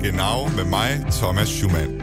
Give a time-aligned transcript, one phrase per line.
[0.00, 2.00] til Genau med mig, Thomas Schumann.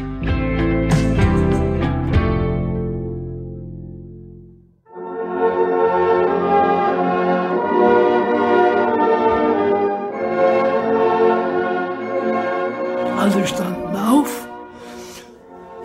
[13.20, 14.48] Alle standen auf,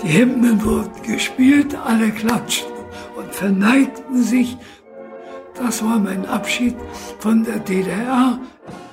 [0.02, 2.73] die Hymnen wurden gespielt, alle klatschten
[3.16, 4.56] und verneigten sich.
[5.55, 6.77] Das war mein Abschied
[7.19, 8.38] von der DDR,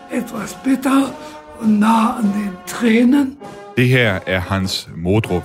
[0.09, 1.13] etwas bitter
[1.61, 2.57] und nah den
[3.77, 5.43] Det her er Hans Modrup.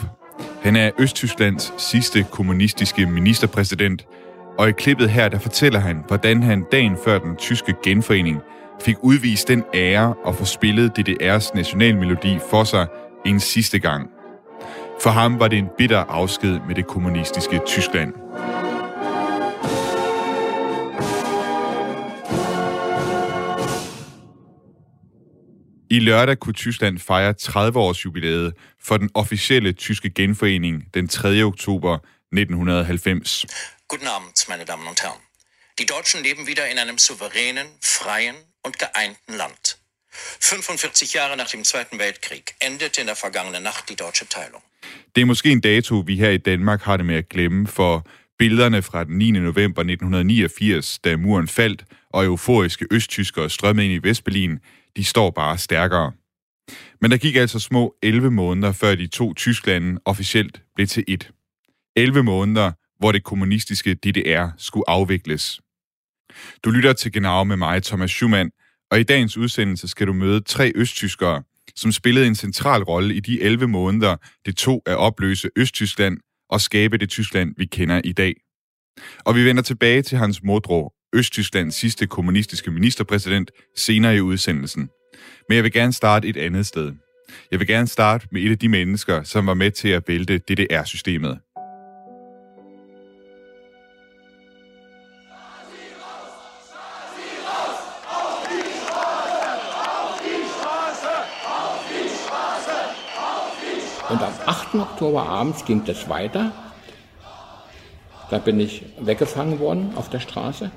[0.62, 4.06] Han er Østtysklands sidste kommunistiske ministerpræsident,
[4.58, 8.40] og i klippet her, der fortæller han, hvordan han dagen før den tyske genforening
[8.82, 12.86] fik udvist den ære og få spillet DDR's nationalmelodi for sig
[13.26, 14.08] en sidste gang.
[15.02, 18.12] For ham var det en bitter afsked med det kommunistiske Tyskland.
[25.92, 31.42] I lørdag kunne Tyskland fejre 30-års jubilæet for den officielle tyske genforening den 3.
[31.42, 31.98] oktober
[32.32, 33.46] 1990.
[33.88, 35.20] Guten Abend, meine Damen und Herren.
[35.78, 39.78] Die Deutschen leben wieder in einem souveränen, freien und geeinten Land.
[40.40, 44.62] 45 Jahre nach dem Zweiten Weltkrieg endete in der vergangenen Nacht die deutsche Teilung.
[45.14, 48.06] Det er måske en dato, vi her i Danmark har det med at glemme, for
[48.38, 49.30] billederne fra den 9.
[49.30, 54.58] november 1989, da muren faldt, og euforiske østtyskere strømmede ind i Vestberlin,
[54.96, 56.12] de står bare stærkere.
[57.00, 61.30] Men der gik altså små 11 måneder, før de to Tyskland officielt blev til et.
[61.96, 65.60] 11 måneder, hvor det kommunistiske DDR skulle afvikles.
[66.64, 68.50] Du lytter til Genau med mig, Thomas Schumann,
[68.90, 71.42] og i dagens udsendelse skal du møde tre østtyskere,
[71.76, 74.16] som spillede en central rolle i de 11 måneder,
[74.46, 76.18] det tog at opløse Østtyskland
[76.50, 78.34] og skabe det Tyskland, vi kender i dag.
[79.24, 84.90] Og vi vender tilbage til Hans Modro, Østtysklands sidste kommunistiske ministerpræsident, senere i udsendelsen.
[85.48, 86.92] Men jeg vil gerne starte et andet sted.
[87.50, 90.38] Jeg vil gerne starte med et af de mennesker, som var med til at vælte
[90.38, 91.38] DDR-systemet.
[104.10, 104.90] Und am 8.
[104.90, 106.50] Oktober abends ging das weiter.
[108.30, 110.70] Da bin ich weggefangen worden auf der Straße.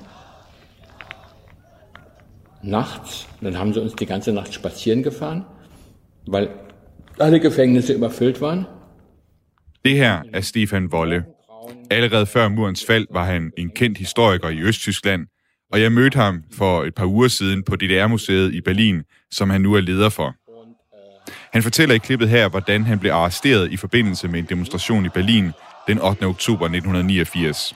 [2.66, 5.44] Nachts, dann haben sie uns die ganze Nacht spazieren gefahren,
[6.26, 6.48] weil
[7.18, 8.66] alle Gefängnisse überfüllt waren.
[9.84, 11.24] Det her er Stefan Wolle.
[11.90, 15.26] Allerede før murens fald var han en kendt historiker i Østtyskland,
[15.72, 19.60] og jeg mødte ham for et par uger siden på DDR-museet i Berlin, som han
[19.60, 20.34] nu er leder for.
[21.52, 25.08] Han fortæller i klippet her, hvordan han blev arresteret i forbindelse med en demonstration i
[25.08, 25.52] Berlin
[25.88, 26.24] den 8.
[26.24, 27.74] oktober 1989.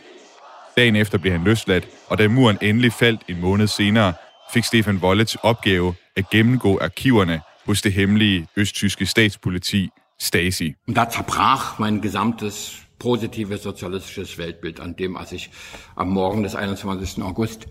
[0.77, 4.13] Dagen efter blev han løsladt, og da muren endelig faldt en måned senere,
[4.53, 10.75] fik Stefan Wolle til opgave at gennemgå arkiverne hos det hemmelige østtyske statspoliti Stasi.
[10.87, 15.51] Und da zerbrach mein gesamtes positive sozialistisches Weltbild, an dem, als ich
[15.97, 17.23] am Morgen des 21.
[17.23, 17.69] August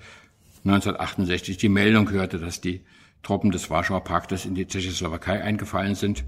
[0.63, 2.81] 1968 die Meldung hörte, dass die
[3.23, 6.23] Truppen des Warschauer Paktes in die Tschechoslowakei eingefallen sind.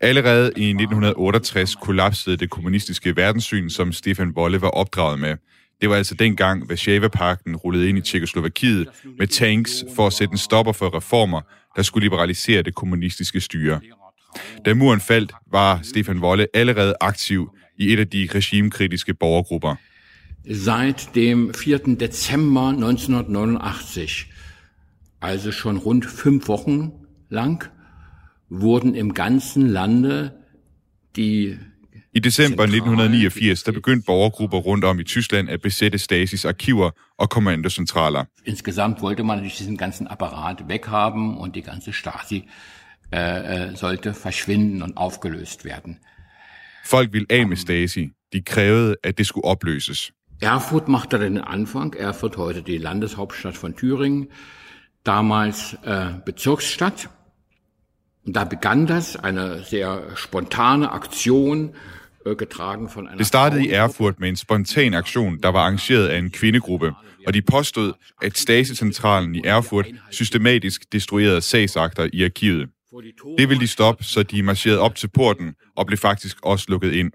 [0.00, 5.36] Allerede i 1968 kollapsede det kommunistiske verdenssyn, som Stefan Wolle var opdraget med.
[5.80, 10.38] Det var altså dengang, Varsava-pakten rullede ind i Tjekkoslovakiet med tanks for at sætte en
[10.38, 11.40] stopper for reformer,
[11.76, 13.80] der skulle liberalisere det kommunistiske styre.
[14.64, 19.74] Da muren faldt, var Stefan Wolle allerede aktiv i et af de regimekritiske borgergrupper.
[20.54, 21.78] Seit dem 4.
[22.00, 24.26] Dezember 1989,
[25.20, 26.92] also schon rund fünf Wochen
[27.30, 27.64] lang,
[28.50, 30.30] wurden im ganzen Lande
[31.16, 31.58] die
[32.14, 37.30] i december 1989, der begyndte borgergrupper rundt om i Tyskland at besætte Stasis arkiver og
[37.30, 38.24] kommandocentraler.
[38.44, 42.48] Insgesamt wollte man diesen ganzen Apparat weghaben und die ganze Stasi
[43.12, 45.98] äh, sollte verschwinden und aufgelöst werden.
[46.84, 48.10] Folk ville af med Stasi.
[48.32, 50.12] De krævede, at det skulle opløses.
[50.40, 51.96] Erfurt machte den Anfang.
[51.98, 54.28] Erfurt heute die Landeshauptstadt von Thüringen,
[55.04, 57.08] damals äh, Bezirksstadt.
[58.28, 61.74] Und da begann das, eine sehr spontane Aktion,
[62.26, 66.08] äh, getragen von einer Det startede i Erfurt med en spontan aktion, der var arrangeret
[66.08, 66.92] af en kvindegruppe,
[67.26, 67.92] og de påstod,
[68.22, 72.68] at Stasi-centralen i Erfurt systematisk destruerede sagsakter i arkivet.
[73.38, 76.92] Det ville de stoppe, så de marcherede op til porten og blev faktisk også lukket
[76.92, 77.12] ind.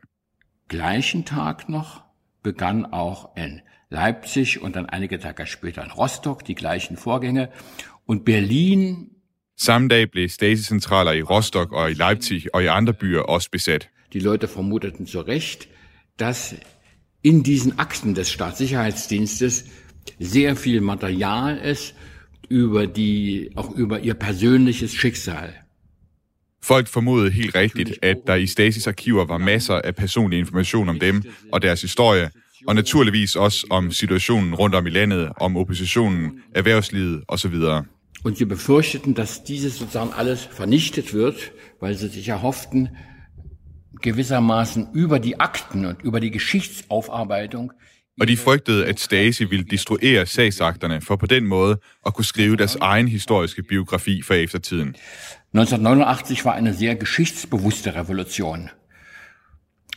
[0.70, 2.02] Gleichen Tag noch
[2.44, 7.48] begann auch in Leipzig und dann einige Tage später in Rostock die gleichen Vorgänge.
[8.08, 9.13] Und Berlin
[9.58, 13.90] Samme dag blev Stasi-centraler i Rostock og i Leipzig og i andre byer også besat.
[14.14, 15.70] Die Leute vermuteten zu Recht,
[16.20, 16.56] dass
[17.24, 19.66] in diesen Akten des Staatssicherheitsdienstes
[20.20, 21.96] sehr viel Material ist
[22.50, 25.54] über die, auch über ihr persönliches Schicksal.
[26.64, 31.00] Folk formodede helt rigtigt, at der i Stasis arkiver var masser af personlig information om
[31.00, 32.30] dem og deres historie,
[32.68, 37.56] og naturligvis også om situationen rundt om i landet, om oppositionen, erhvervslivet osv.
[38.22, 42.96] Und sie befürchteten, dass dieses sozusagen alles vernichtet wird, weil sie sich erhofften,
[44.02, 47.74] gewissermaßen über die Akten und über die Geschichtsaufarbeitung
[48.20, 52.56] og de frygtede, at Stasi ville destruere sagsakterne for på den måde at kunne skrive
[52.56, 54.96] deres egen historiske biografi for eftertiden.
[55.54, 58.70] 1989 war eine sehr geschichtsbewusste Revolution.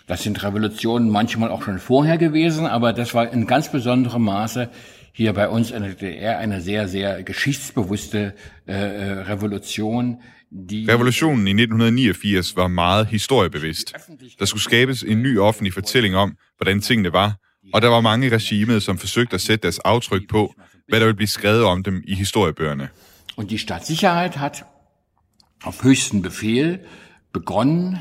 [0.06, 4.70] Das sind Revolutionen manchmal auch schon vorher gewesen, aber das war in ganz besonderem Maße
[5.16, 8.34] hier bei uns in der DDR eine sehr, sehr geschichtsbewusste
[8.66, 10.20] äh, Revolution.
[10.50, 13.94] Die Revolutionen i 1989 var meget historiebevidst.
[14.38, 17.38] Der skulle skabes en ny offentlig fortælling om, hvordan tingene var,
[17.72, 20.54] og der var mange i regimet, som forsøgte at sætte deres aftryk på,
[20.88, 22.88] hvad der ville blive skrevet om dem i historiebøgerne.
[23.36, 24.64] Und die Staatssicherheit hat
[25.62, 26.78] auf höchsten Befehl
[27.32, 27.98] begonnen,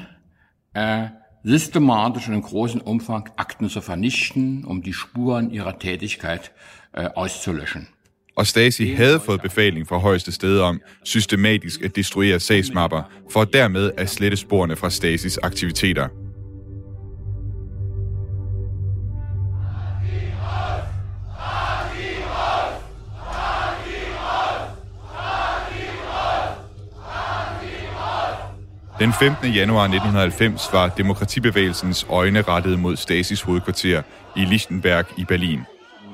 [0.73, 1.07] äh,
[1.45, 6.51] systematisch und in großem Umfang Akten zu vernichten, um die Spuren ihrer Tätigkeit
[6.93, 7.87] äh, auszulöschen.
[8.37, 13.91] Og Stasi havde fået befaling fra højeste sted om systematisk at destruere sagsmapper, for dermed
[13.97, 16.07] at slette sporene fra Stasis aktiviteter.
[28.99, 29.53] Den 15.
[29.53, 34.01] januar 1990 var demokratibevægelsens øjne rettet mod Stasis hovedkvarter
[34.35, 35.59] i Lichtenberg i Berlin.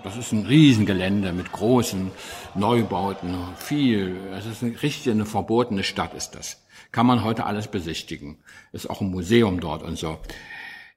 [0.03, 2.11] Das ist ein Riesengelände mit großen
[2.55, 6.57] Neubauten, viel, es ist eine richtig eine verbotene Stadt ist das.
[6.91, 8.37] Kann man heute alles besichtigen.
[8.73, 10.17] Ist auch ein Museum dort und so.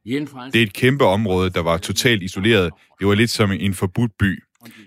[0.04, 2.72] Det er et kæmpe område, der var totalt isoleret.
[2.98, 4.42] Det var lidt som en forbudt by.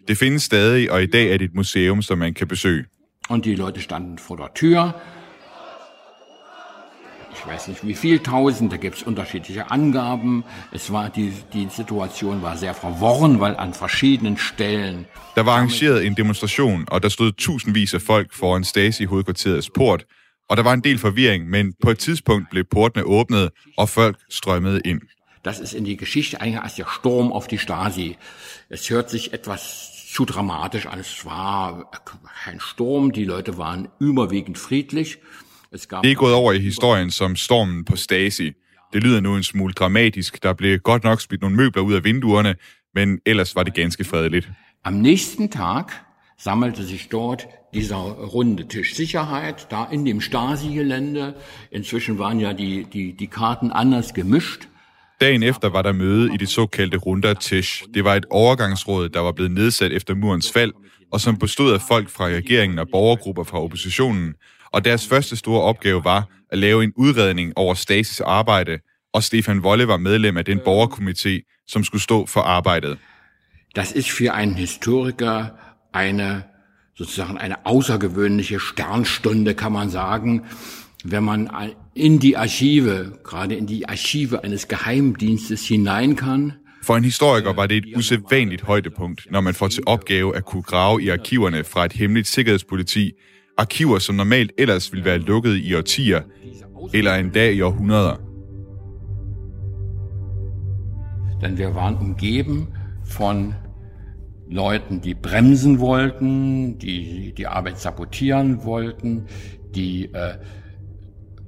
[0.08, 2.86] Det findes stadig, og i dag er det et museum, som man kan besøge.
[3.30, 4.94] Und die Leute standen vor der Tür
[7.48, 10.44] ich weiß nicht wie viel tausend, da gibt es unterschiedliche Angaben.
[10.72, 15.06] Es war die, die Situation war sehr verworren, weil an verschiedenen Stellen.
[15.36, 20.06] Der var arrangeret en demonstration, og der stod tusindvis af folk foran Stasi-hovedkvarterets port,
[20.50, 24.18] og der var en del forvirring, men på et tidspunkt blev portene åbnet, og folk
[24.30, 25.02] strømmede ind.
[25.46, 28.18] Das ist in die Geschichte eigentlich als der Sturm auf die Stasi.
[28.70, 29.62] Es hört sich etwas
[30.14, 31.00] zu dramatisch an.
[31.00, 31.92] Es war
[32.44, 35.20] kein Sturm, die Leute waren überwiegend friedlich.
[35.72, 38.52] Det er gået over i historien som stormen på Stasi.
[38.94, 40.44] Det lyder nu en smule dramatisk.
[40.44, 42.56] Der blev godt nok smidt nogle møbler ud af vinduerne,
[42.96, 44.50] men ellers var det ganske fredeligt.
[44.84, 45.84] Am nächsten Tag
[46.40, 47.98] sammelte sich dort dieser
[48.36, 51.34] runde Tisch Sicherheit, da in dem Stasi-Gelände.
[51.72, 54.68] Inzwischen waren ja die, die, die Karten anders gemischt.
[55.22, 57.86] Dagen efter var der møde i det såkaldte Runder Tisch.
[57.94, 60.74] Det var et overgangsråd, der var blevet nedsat efter murens fald,
[61.12, 64.34] og som bestod af folk fra regeringen og borgergrupper fra oppositionen,
[64.72, 68.80] og deres første store opgave var at lave en udredning over Stasis arbejde,
[69.14, 72.98] og Stefan Wolle var medlem af den borgerkomité, som skulle stå for arbejdet.
[73.76, 75.46] Das ist für einen Historiker
[75.94, 76.44] eine
[76.98, 80.42] sozusagen eine außergewöhnliche Sternstunde, kann man sagen,
[81.04, 81.50] wenn man
[81.96, 86.54] in die Archive, gerade in die Archive eines Geheimdienstes hinein kann.
[86.84, 90.64] For en historiker var det et usædvanligt højdepunkt, når man får til opgave at kunne
[90.64, 93.12] grave i arkiverne fra et hemmeligt sikkerhedspoliti,
[93.58, 96.22] Arkiver, som normalt ellers ville være lukket i årtier,
[96.94, 98.16] eller endda i århundreder.
[101.42, 102.68] Denn wir waren umgeben
[103.04, 103.54] von
[104.50, 109.28] Leuten, die bremsen wollten, die die Arbeit sabotieren wollten,
[109.76, 110.34] die äh,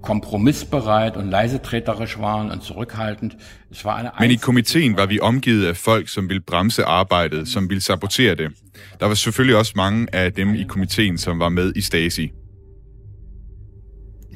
[0.01, 3.37] kompromissbereit und leisetreterisch waren und zurückhaltend.
[3.71, 7.47] Es war eine Men i komiteen var vi omgivet af folk, som ville bremse arbejdet,
[7.47, 8.51] som ville sabotere det.
[8.99, 12.31] Der var selvfølgelig også mange af dem i komiteen, som var med i Stasi.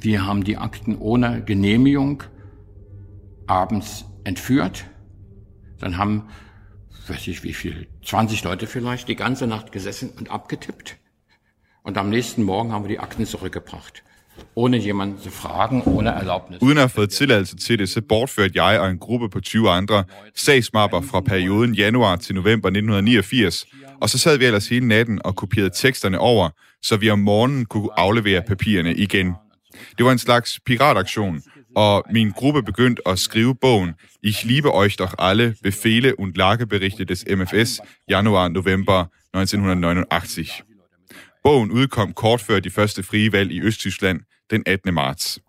[0.02, 2.24] Wir haben die Akten ohne Genehmigung
[3.48, 4.86] abends entführt.
[5.82, 6.24] Dann haben,
[7.08, 10.98] weiß ich wie viel, 20 Leute vielleicht, die ganze Nacht gesessen und abgetippt.
[11.84, 14.04] Und am nächsten Morgen haben wir die Akten zurückgebracht
[14.56, 16.62] ohne jemanden zu fragen, ohne Erlaubnis.
[16.62, 19.70] Uden at have fået tilladelse til det, så bortførte jeg og en gruppe på 20
[19.70, 20.04] andre
[20.36, 23.66] sagsmapper fra perioden januar til november 1989,
[24.02, 26.50] og så sad vi ellers hele natten og kopierede teksterne over,
[26.82, 29.34] så vi om morgenen kunne aflevere papirerne igen.
[29.98, 31.42] Det var en slags pirataktion,
[31.76, 37.06] og min gruppe begyndte at skrive bogen Ich liebe euch doch alle, Befehle und Lageberichte
[37.06, 40.64] des MFS, januar-november 1989.
[41.44, 44.20] Bogen udkom kort før de første frie valg i Østtyskland
[44.52, 44.94] den 18.
[44.94, 45.40] marts.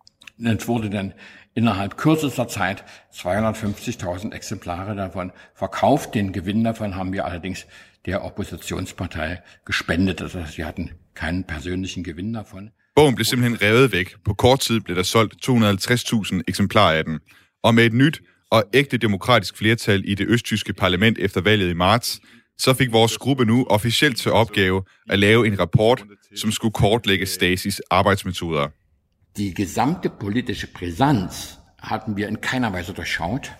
[0.46, 1.12] Es wurde dann
[1.56, 6.14] innerhalb kürzester Zeit 250.000 Exemplare davon verkauft.
[6.14, 7.66] Den Gewinn davon haben wir allerdings
[8.06, 10.20] der Oppositionspartei gespendet.
[10.20, 12.70] Also sie hatten keinen persönlichen Gewinn davon.
[12.94, 14.14] Bogen blev simpelthen revet væk.
[14.24, 17.20] På kort tid blev der solgt 250.000 eksemplarer af den.
[17.62, 21.74] Og med et nyt og ægte demokratisk flertal i det østtyske parlament efter valget i
[21.74, 22.20] marts,
[22.58, 26.04] så fik vores gruppe nu officielt til opgave at lave en rapport,
[26.36, 28.68] som skulle kortlægge Stasis arbejdsmetoder.
[29.36, 33.52] Die gesamte politische Brisanz hatten wir in keiner Weise durchschaut.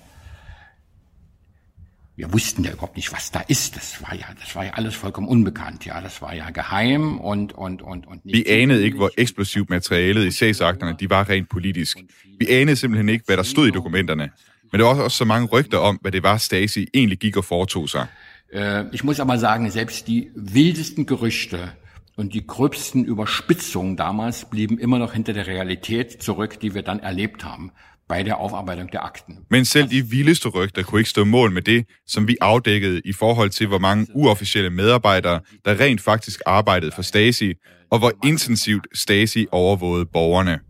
[2.17, 3.75] Wir wussten ja überhaupt nicht, was da ist.
[3.75, 5.85] Das war ja, das war ja alles vollkommen unbekannt.
[5.85, 8.21] Ja, das war ja geheim und und und und.
[8.25, 11.99] Vi anede ikke, hvor eksplosivt materialet i sagsakterne de var rent politisk.
[12.39, 14.31] Vi anede simpelthen ikke, hvad der stod i dokumenterne.
[14.73, 17.45] Men der var også så mange rygter om, hvad det var, Stasi egentlig gik og
[17.45, 18.07] foretog sig.
[18.54, 21.73] Äh, ich muss aber sagen, selbst die wildesten Gerüchte
[22.16, 27.00] und die gröbsten Überspitzungen damals blieben immer noch hinter der Realität zurück, die wir dann
[27.00, 27.73] erlebt haben
[28.06, 29.46] bei der Aufarbeitung der Akten.
[29.49, 33.12] Men selv de vildeste rygter kunne ikke stå mål med det, som vi afdækkede i
[33.12, 37.54] forhold til, hvor mange uofficielle medarbejdere, der rent faktisk arbejdede for Stasi,
[37.90, 40.61] og hvor intensivt Stasi overvågede borgerne.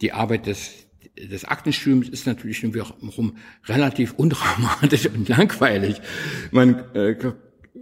[0.00, 0.86] Die Arbeit des
[1.28, 3.36] des Aktenstürms ist natürlich wiederum
[3.66, 6.00] relativ undramatisch und langweilig.
[6.50, 7.14] Man äh,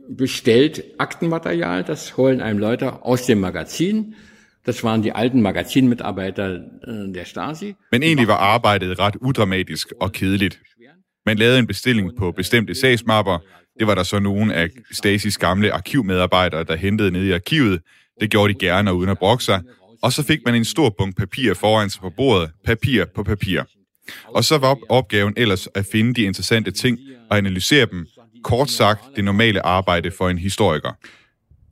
[0.09, 4.15] bestellt Aktenmaterial, das holen einem Leute aus dem Magazin.
[4.65, 7.77] Das waren die alten magazinmitarbeiter äh, der Stasi.
[7.93, 10.61] Men egentlig var arbejdet ret udramatisk og kedeligt.
[11.27, 13.39] Man lavede en bestilling på bestemte sagsmapper.
[13.79, 17.81] Det var der så nogle af Stasis gamle arkivmedarbejdere, der hentede ned i arkivet.
[18.21, 19.63] Det gjorde de gerne og uden at brokke sig
[20.03, 23.63] og så fik man en stor bunke papir foran sig på bordet, papir på papir.
[24.25, 26.99] Og så var opgaven ellers at finde de interessante ting
[27.31, 28.07] og analysere dem.
[28.45, 30.93] Kort sagt, det normale arbejde for en historiker.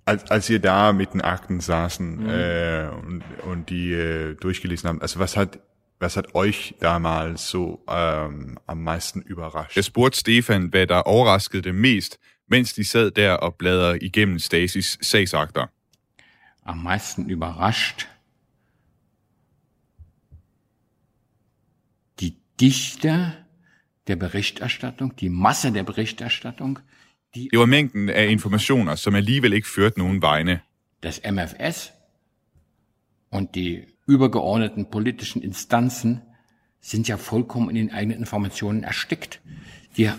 [0.06, 2.30] Als, als ihr da mit den Akten saßen mhm.
[2.30, 5.58] äh, und, und die äh, durchgelesen haben, also was hat
[6.00, 9.76] was hat euch damals so ähm, am meisten überrascht?
[9.76, 12.18] Jeg spurgte Stefan, hvad der overraskede dem mest,
[12.48, 15.66] mens de sad der og bladrede igennem Stasis sagsakter.
[16.64, 18.08] Am meisten überrascht
[22.60, 23.32] Dichte
[24.06, 26.78] der Berichterstattung, die Masse der Berichterstattung.
[27.34, 30.60] Die det var mængden af informationer, som alligevel ikke førte nogen vegne.
[31.02, 31.92] Das MFS
[33.30, 36.20] und die übergeordneten politischen Instanzen
[36.80, 39.40] sind ja vollkommen in den eigenen Informationen erstickt.
[39.96, 40.10] Die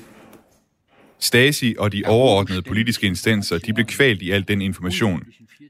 [1.20, 5.24] Stasi og de overordnede politiske instanser, de blev kvalt i al den information.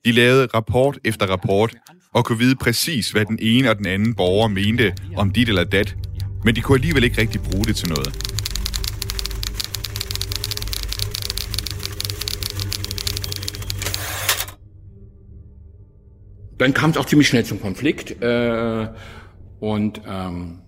[0.05, 1.75] De lavede rapport efter rapport
[2.13, 5.63] og kunne vide præcis, hvad den ene og den anden borger mente om dit eller
[5.63, 5.95] dat,
[6.44, 8.27] men de kunne alligevel ikke rigtig bruge det til noget.
[16.60, 18.88] Dann kam es auch ziemlich schnell zum Konflikt äh,
[19.60, 20.60] und ähm,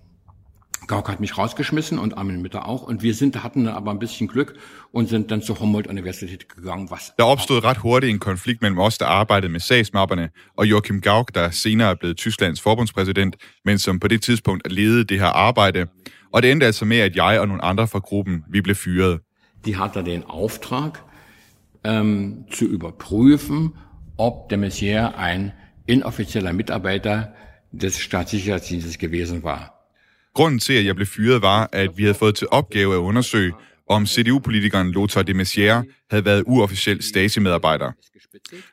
[0.90, 2.82] Gauck hat mich rausgeschmissen und Armin Mütter auch.
[2.82, 4.54] Und wir sind, hatten aber ein bisschen Glück
[4.90, 6.90] und sind dann zur Humboldt-Universität gegangen.
[6.90, 11.00] Was der opstod ret hurtigt en konflikt mellem os, der arbejdede med sagsmapperne, og Joachim
[11.00, 15.26] Gauck, der senere er blevet Tysklands forbundspræsident, men som på det tidspunkt ledede det her
[15.26, 15.86] arbejde.
[16.32, 19.20] Og det endte altså med, at jeg og nogle andre fra gruppen, vi blev fyret.
[19.64, 20.92] Die hatte den Auftrag,
[21.84, 23.74] ähm, zu überprüfen,
[24.18, 25.52] ob de Maizière ein
[25.86, 27.28] inoffizieller Mitarbeiter
[27.72, 29.79] des Staatssicherheitsdienstes gewesen war.
[30.34, 33.52] Grunden til, at jeg blev fyret, var, at vi havde fået til opgave at undersøge,
[33.88, 37.92] om CDU-politikeren Lothar de Maizière havde været uofficiel Stasi-medarbejder.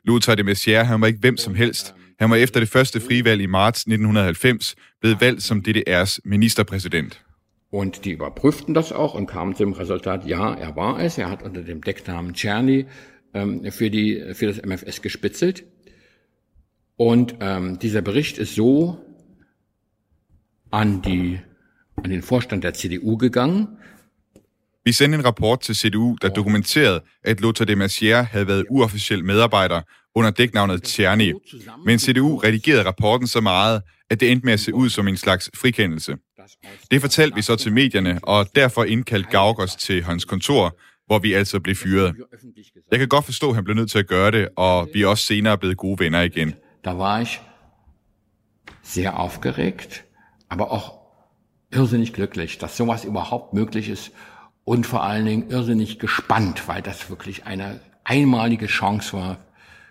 [0.04, 1.94] Lothar de Maizière, han var ikke hvem som helst.
[2.18, 7.22] Han var efter det første frivalg i marts 1990 blevet valgt som DDR's ministerpræsident.
[7.70, 11.18] Und die überprüften das auch und kamen zum Resultat, ja, er war es.
[11.18, 12.86] Er hat unter dem Decknamen Czerny
[13.34, 15.64] ähm, für, die, für das MFS gespitzelt.
[16.96, 18.98] Und ähm, dieser Bericht ist so
[20.70, 21.40] an die
[22.04, 23.68] an den Vorstand der CDU gegangen.
[24.84, 29.24] Vi sendte en rapport til CDU, der dokumenterede, at Lothar de Maizière havde været uofficiel
[29.24, 29.80] medarbejder
[30.14, 31.32] under dæknavnet Tjerni.
[31.84, 35.16] Men CDU redigerede rapporten så meget, at det endte med at se ud som en
[35.16, 36.16] slags frikendelse.
[36.90, 41.32] Det fortalte vi så til medierne, og derfor indkaldte Gaugers til hans kontor, hvor vi
[41.32, 42.14] altså blev fyret.
[42.90, 45.06] Jeg kan godt forstå, at han blev nødt til at gøre det, og vi er
[45.06, 46.54] også senere blevet gode venner igen.
[46.84, 47.40] Der var ich
[48.82, 50.04] sehr aufgeregt,
[50.50, 50.97] aber auch
[51.70, 54.10] irrsinnig glücklich, dass sowas überhaupt möglich ist
[54.64, 59.38] und vor allen Dingen irrsinnig gespannt, weil das wirklich eine einmalige Chance war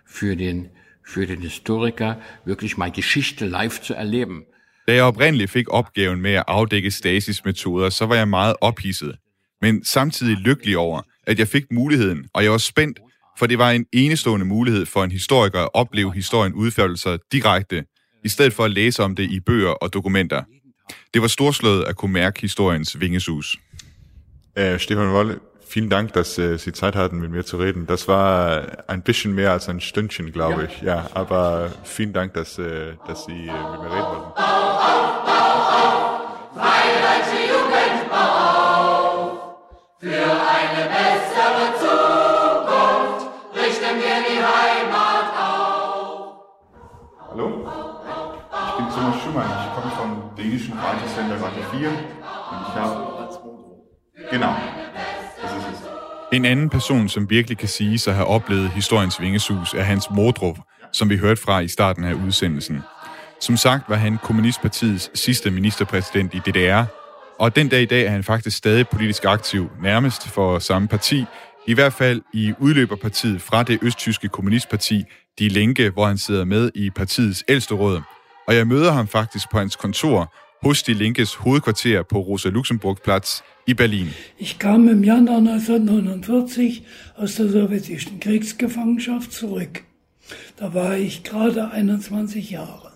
[0.05, 0.69] für den,
[1.03, 4.45] für den Historiker, wirklich mal Geschichte live zu erleben.
[4.87, 9.17] Da jeg oprindeligt fik opgaven med at afdække Stasis metoder, så var jeg meget ophidset,
[9.61, 12.99] men samtidig lykkelig over, at jeg fik muligheden, og jeg var spændt,
[13.37, 17.83] for det var en enestående mulighed for en historiker at opleve historien udføre sig direkte,
[18.23, 20.43] i stedet for at læse om det i bøger og dokumenter.
[21.13, 23.57] Det var storslået at kunne mærke historiens vingesus.
[24.57, 27.85] Äh, Stefan Wolle, vielen Dank, dass äh, Sie Zeit hatten, mit mir zu reden.
[27.85, 30.81] Das war ein bisschen mehr als ein Stündchen, glaube ich.
[30.81, 34.31] Ja, aber vielen Dank, dass, äh, dass Sie äh, mit mir reden wollten.
[39.99, 41.36] Für eine bessere
[48.97, 49.45] Thomas Schumann.
[49.45, 52.95] Ich komme vom dänischen Radiosender Radio 4 und ich habe...
[54.31, 54.55] Genau.
[55.41, 55.87] Das ist es.
[56.31, 60.09] En anden person, som virkelig kan sige sig at have oplevet historiens vingesus, er Hans
[60.09, 60.57] Modrup,
[60.91, 62.81] som vi hørte fra i starten af udsendelsen.
[63.39, 66.83] Som sagt var han Kommunistpartiets sidste ministerpræsident i DDR,
[67.39, 71.25] og den dag i dag er han faktisk stadig politisk aktiv, nærmest for samme parti,
[71.67, 75.03] i hvert fald i udløberpartiet fra det østtyske kommunistparti
[75.39, 78.01] Die Linke, hvor han sidder med i partiets ældste råd.
[78.47, 82.97] Og jeg møder ham faktisk på hans kontor hos Die Linkes hovedkvarter på Rosa Luxemburg
[83.03, 84.07] Platz i Berlin.
[84.39, 86.83] Ich kam im Januar 1949
[87.17, 89.83] aus der sowjetischen Kriegsgefangenschaft zurück.
[90.59, 92.87] Da war ich gerade 21 Jahre.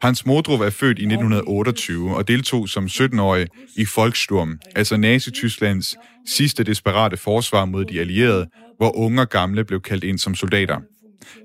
[0.00, 6.64] Hans Modrup er født i 1928 og deltog som 17-årig i Volkssturm, altså Nazi-Tysklands sidste
[6.64, 10.80] desperate forsvar mod de allierede, hvor unge og gamle blev kaldt ind som soldater.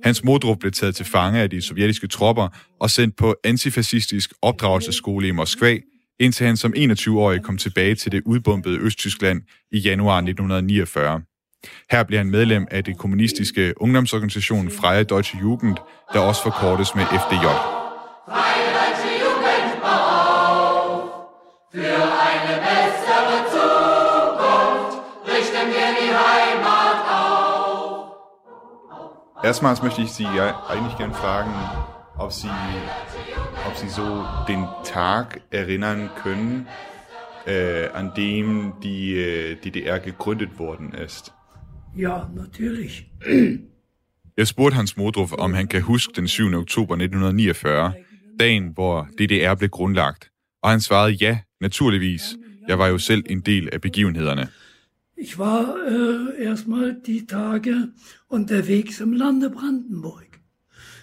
[0.04, 2.48] Hans Modrup blev taget til fange af de sovjetiske tropper
[2.80, 5.78] og sendt på antifascistisk opdragelsesskole i Moskva,
[6.20, 11.22] indtil han som 21-årig kom tilbage til det udbombede Østtyskland i januar 1949.
[11.92, 15.76] Her blev han medlem af det kommunistiske ungdomsorganisation Freie Deutsche Jugend,
[16.14, 17.46] der også forkortes med FDJ.
[18.30, 21.04] Freie Deutsche Jugend auf.
[21.74, 23.13] Für eine bessere
[29.44, 31.52] Erstmals möchte ich Sie eigentlich gern fragen,
[32.18, 32.50] ob Sie,
[33.68, 36.68] ob Sie so den Tag erinnern können,
[37.46, 41.34] äh, an dem die äh, DDR gegründet worden ist.
[41.94, 43.12] Ja, natürlich.
[44.38, 46.54] Jeg spurgte Hans Modrup, om han kan huske den 7.
[46.54, 47.94] oktober 1949,
[48.40, 50.32] dagen, hvor DDR blev grundlagt.
[50.62, 52.38] Og han svarede ja, naturligvis.
[52.68, 54.48] Jeg var jo selv en del af begivenhederne.
[55.26, 57.76] Ich war äh, erstmal die Tage
[58.28, 60.32] unterwegs im Lande Brandenburg.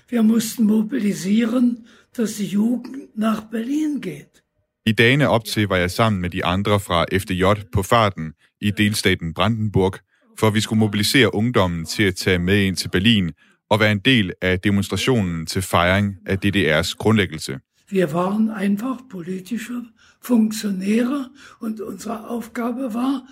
[0.08, 4.42] Wir mussten mobilisieren, dass die Jugend nach Berlin geht.
[4.86, 8.70] I dagene op til var jeg sammen med de andre fra FDJ på farten i
[8.70, 9.96] delstaten Brandenburg,
[10.38, 13.30] for vi skulle mobilisere ungdommen til at tage med ind til Berlin
[13.70, 17.60] og være en del af demonstrationen til fejring af DDR's grundlæggelse.
[17.92, 19.78] Wir waren einfach politische
[20.20, 21.30] Funktionäre
[21.60, 23.26] und unsere Aufgabe war,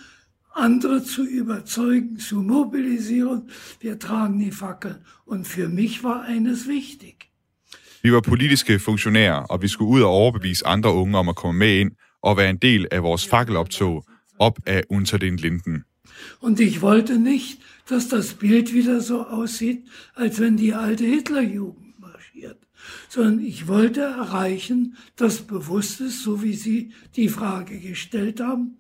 [0.55, 3.51] andere zu überzeugen, zu mobilisieren.
[3.81, 4.97] Wir tragen die Fackel.
[5.25, 7.31] Und für mich war eines wichtig.
[8.03, 11.59] Vi var politiske funktionærer, og vi skulle ud og overbevise andre unge om at komme
[11.59, 11.91] med ind
[12.23, 14.05] og være en del af vores fakkeloptog
[14.39, 15.85] op af Unter den Linden.
[16.41, 17.59] Und ich wollte nicht,
[17.89, 19.81] dass das Bild wieder so aussieht,
[20.15, 22.59] als wenn die alte Hitlerjugend marschiert,
[23.09, 28.79] sondern ich wollte erreichen, dass bewusst ist, so wie Sie die Frage gestellt haben,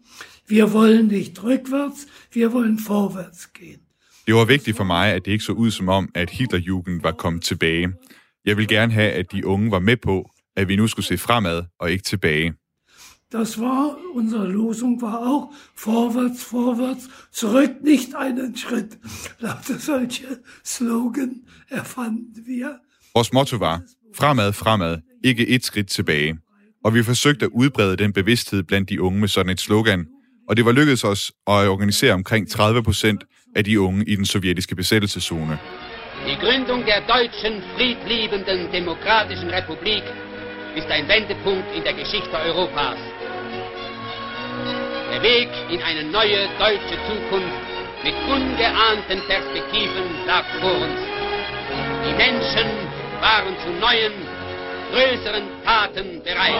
[0.49, 3.81] wir wollen nicht rückwärts, wir wollen vorwärts gehen.
[4.27, 7.13] Det var vigtigt for mig, at det ikke så ud som om, at Hitlerjugend var
[7.13, 7.93] kommet tilbage.
[8.45, 11.19] Jeg vil gerne have, at de unge var med på, at vi nu skulle se
[11.19, 12.55] fremad og ikke tilbage.
[13.33, 18.99] Das war, unsere Losung war auch vorwärts, vorwärts, zurück nicht einen Schritt.
[19.39, 20.27] Lauter solche
[20.65, 22.71] Slogan erfanden wir.
[23.15, 23.83] Vores motto var,
[24.17, 26.39] fremad, fremad, ikke et skridt tilbage.
[26.85, 30.07] Og vi forsøgte at udbrede den bevidsthed blandt de unge med sådan et slogan.
[30.49, 33.25] Og det var lykkedes os at organisere omkring 30 procent
[33.57, 35.59] af de unge i den sovjetiske besættelseszone.
[36.27, 40.05] Die Gründung der deutschen, friedliebenden, demokratischen Republik
[40.77, 42.99] ist ein Wendepunkt in der Geschichte Europas.
[45.13, 47.65] Der Weg in eine neue deutsche Zukunft
[48.07, 51.01] mit ungeahnten Perspektiven lag vor uns.
[52.05, 52.69] Die Menschen
[53.27, 54.15] waren zu neuen,
[54.93, 56.59] größeren Taten bereit.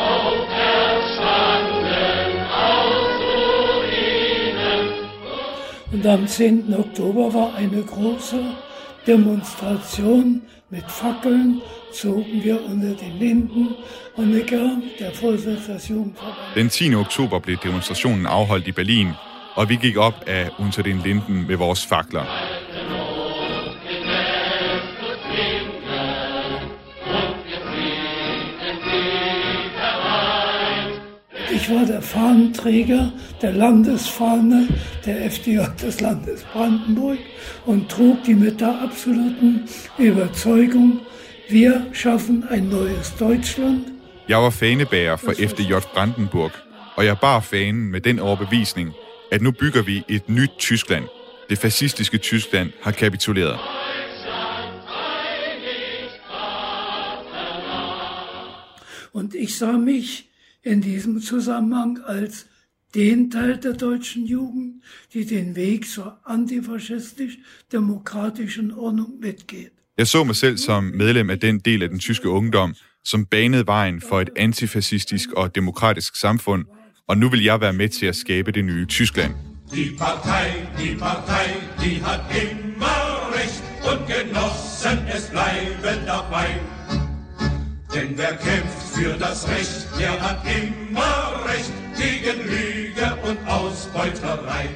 [5.91, 6.75] Und am 10.
[6.75, 8.41] Oktober war eine große
[9.07, 13.75] Demonstration mit Fackeln, zogen wir unter den Linden.
[14.17, 16.95] Honecker, der Vorsitzende des Jugendverbandes, Den 10.
[16.95, 19.13] oktober blev demonstrationen afholdt i Berlin,
[19.55, 22.27] og vi gik op af Unter den Linden med vores fakler.
[31.61, 34.69] Ich war der Fahnenträger der Landesfahne
[35.05, 37.19] der FDJ des Landes Brandenburg
[37.67, 39.69] und trug die mit der absoluten
[39.99, 41.01] Überzeugung,
[41.49, 43.87] wir schaffen ein neues Deutschland.
[44.29, 46.53] Jeg var fanebærer for FDJ Brandenburg,
[46.97, 48.93] og jeg bar fanen med den overbevisning,
[49.33, 51.05] at nu bygger vi et nyt Tyskland.
[51.51, 53.59] Det fascistiske Tyskland har kapituleret.
[59.13, 60.28] Und ich sah mich
[60.69, 62.47] in diesem Zusammenhang als
[62.95, 69.73] den Teil der deutschen Jugend, die den Weg zur antifaschistisch-demokratischen Ordnung mitgeht.
[69.99, 73.67] Jeg så mig selv som medlem af den del af den tyske ungdom, som banede
[73.67, 76.65] vejen for et antifascistisk og demokratisk samfund,
[77.07, 79.35] og nu vil jeg være med til at skabe det nye Tyskland.
[79.71, 81.47] Die Partei, die Partei,
[81.83, 82.99] die hat immer
[83.37, 86.78] recht und Genossen, es bleiben dabei.
[87.95, 94.69] Denn wer kämpft für das Recht, der hat immer Recht gegen Lüge und Ausbeuterei.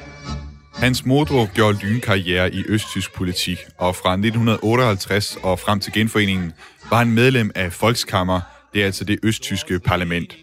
[0.73, 6.53] Hans Modrup gjorde lynkarriere i østtysk politik, og fra 1958 og frem til genforeningen
[6.89, 8.41] var han medlem af Volkskammer,
[8.73, 10.37] det er altså det østtyske parlament.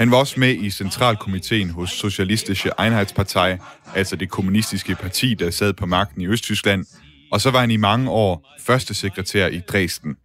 [0.00, 3.56] Han var også med i centralkomiteen hos Socialistische Einheitspartei,
[3.94, 6.86] altså det kommunistiske parti, der sad på magten i Østtyskland,
[7.32, 10.16] og så var han i mange år første sekretær i Dresden.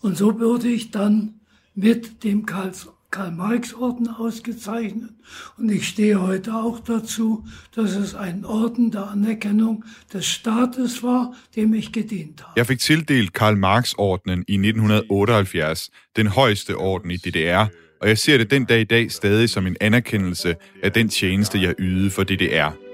[0.00, 1.40] Und so wurde ich dann
[1.74, 2.72] mit dem Karl,
[3.10, 5.10] Karl-Marx-Orden ausgezeichnet.
[5.56, 11.34] Und ich stehe heute auch dazu, dass es ein Orden der Anerkennung des Staates war,
[11.56, 12.52] dem ich gedient habe.
[12.56, 17.68] Jeg fik tildelt Karl Marx-ordenen i 1978, den højeste orden i DDR,
[18.00, 21.62] og jeg ser det den dag i dag stadig som en anerkendelse af den tjeneste,
[21.62, 22.87] jeg ydede for DDR.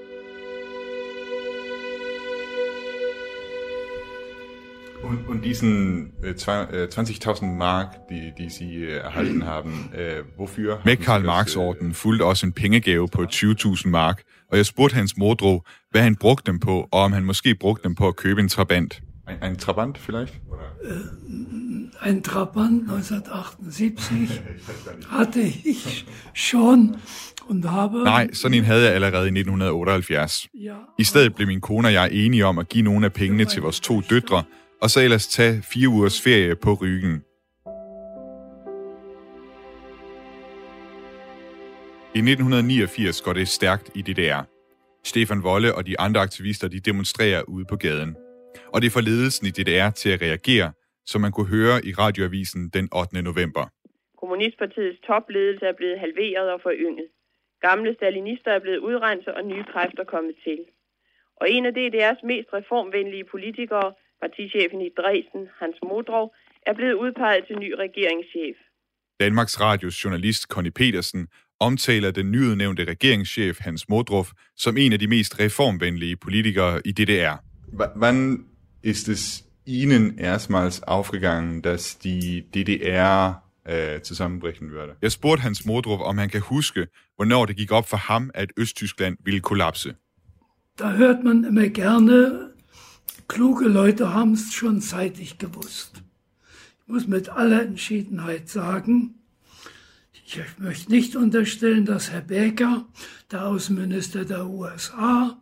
[5.08, 10.22] Und, und diesen äh, zwei- äh, 20.000 Mark, die, die Sie äh, erhalten haben, äh,
[10.36, 10.80] wofür?
[10.84, 15.16] Med Karl das, Marx-orden fulgte også en pengegave på 20.000 mark, og jeg spurgte Hans
[15.16, 18.40] Modro, hvad han brugte dem på, og om han måske brugte dem på at købe
[18.40, 19.02] en trabant.
[19.26, 20.34] Äh, ein, ein Trabant vielleicht?
[20.50, 20.68] Oder?
[22.02, 24.42] Ein Trabant 1978
[25.08, 26.96] hatte ich schon
[27.48, 28.04] und habe...
[28.04, 30.48] Nej, sådan en havde jeg allerede i 1978.
[30.54, 33.44] Ja, I stedet blev min kone og jeg enige om at give nogle af pengene
[33.44, 34.42] til vores to døtre,
[34.82, 37.24] og så ellers tage fire ugers ferie på Ryggen.
[42.14, 44.42] I 1989 går det stærkt i DDR.
[45.04, 48.16] Stefan Wolle og de andre aktivister de demonstrerer ude på gaden.
[48.74, 50.72] Og det får ledelsen i DDR til at reagere,
[51.06, 53.22] som man kunne høre i radioavisen den 8.
[53.22, 53.64] november.
[54.20, 57.08] Kommunistpartiets topledelse er blevet halveret og forynget.
[57.60, 60.58] Gamle stalinister er blevet udrenset og nye kræfter kommet til.
[61.40, 66.26] Og en af DDR's mest reformvenlige politikere, partichefen i Dresden, Hans Modrov,
[66.66, 68.56] er blevet udpeget til ny regeringschef.
[69.20, 71.28] Danmarks Radios journalist Conny Petersen
[71.60, 77.36] omtaler den nyudnævnte regeringschef Hans Modroff som en af de mest reformvenlige politikere i DDR.
[77.96, 78.46] Wann
[78.82, 84.96] ist es Ihnen erstmals aufgegangen, dass die DDR äh, zusammenbrechen würde?
[85.02, 88.52] Jeg spurgte Hans Modroff, om han kan huske, hvornår det gik op for ham, at
[88.56, 89.94] Østtyskland ville kollapse.
[90.78, 92.50] Da hört man immer gerne,
[93.28, 96.02] kluge Leute haben es schon zeitig gewusst.
[96.86, 99.14] Ich muss mit aller Entschiedenheit sagen,
[100.12, 102.86] ich möchte nicht unterstellen, dass Herr Baker,
[103.30, 105.40] der Außenminister der USA,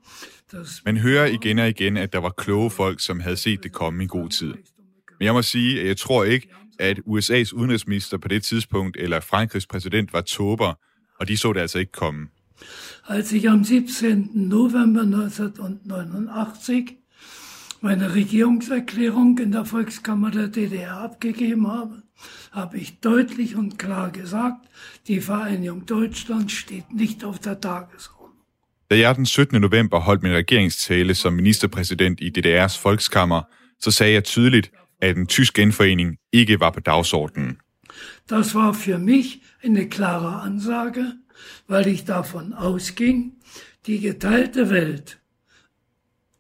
[0.53, 3.73] das Man hører igen og igen, at der var kloge folk, som havde set det
[3.73, 4.55] komme i god tid.
[5.19, 6.49] Men jeg må sige, at jeg tror ikke,
[6.79, 10.75] at USA's udenrigsminister på det tidspunkt, eller Frankrigs præsident, var tober,
[11.21, 12.29] og de så det altså ikke komme.
[13.09, 14.31] Als ich am 17.
[14.35, 17.02] November 1989
[17.83, 22.03] meine Regierungserklärung in der Volkskammer der DDR abgegeben habe,
[22.53, 24.69] habe ich deutlich und klar gesagt,
[25.09, 28.23] die Vereinigung Deutschlands steht nicht auf der Tagesordnung.
[28.89, 29.61] Da jeg den 17.
[29.61, 33.43] november holdt min regeringstale som ministerpræsident i DDR's Volkskammer,
[33.81, 37.59] så sagde jeg tydeligt, at en tysk genforening ikke var på dagsordenen.
[38.31, 41.13] Das war für mich eine klare Ansage,
[41.69, 43.33] weil ich davon ausging,
[43.87, 45.22] die geteilte Welt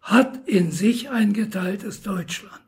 [0.03, 2.63] hat in sich ein geteiltes Deutschland.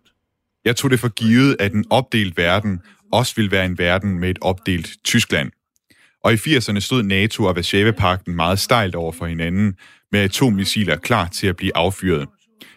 [0.64, 2.80] Jeg tog det for givet, at en opdelt verden
[3.12, 5.50] også ville være en verden med et opdelt Tyskland.
[6.24, 9.76] Og i 80'erne stod NATO og Varsava-pakten meget stejlt over for hinanden,
[10.12, 12.28] med atommissiler klar til at blive affyret.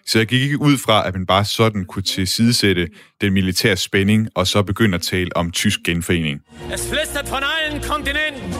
[0.05, 2.87] Så jeg gik ikke ud fra, at man bare sådan kunne tilsidesætte
[3.21, 6.41] den militære spænding og så begynde at tale om tysk genforening.
[6.73, 8.53] Es flüstert von allen Kontinenten.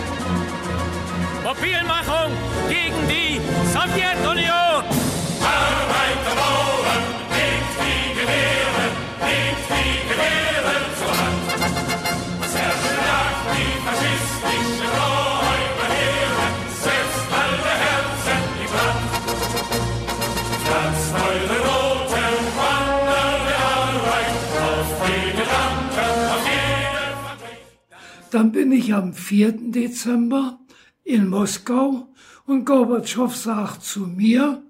[1.47, 2.31] Mobilmachung
[2.69, 3.33] gegen die
[3.73, 5.06] Sowjetunion.
[28.31, 29.71] Dann bin ich am 4.
[29.71, 30.60] Dezember
[31.03, 32.07] in Moskau
[32.45, 34.62] Und Gorbatschow sagt zu mir,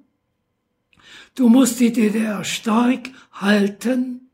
[1.36, 4.27] du musst die DDR stark halten,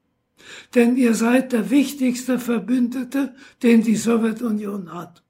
[0.74, 5.24] denn ihr seid der wichtigste Verbündete, den die Sowjetunion hat.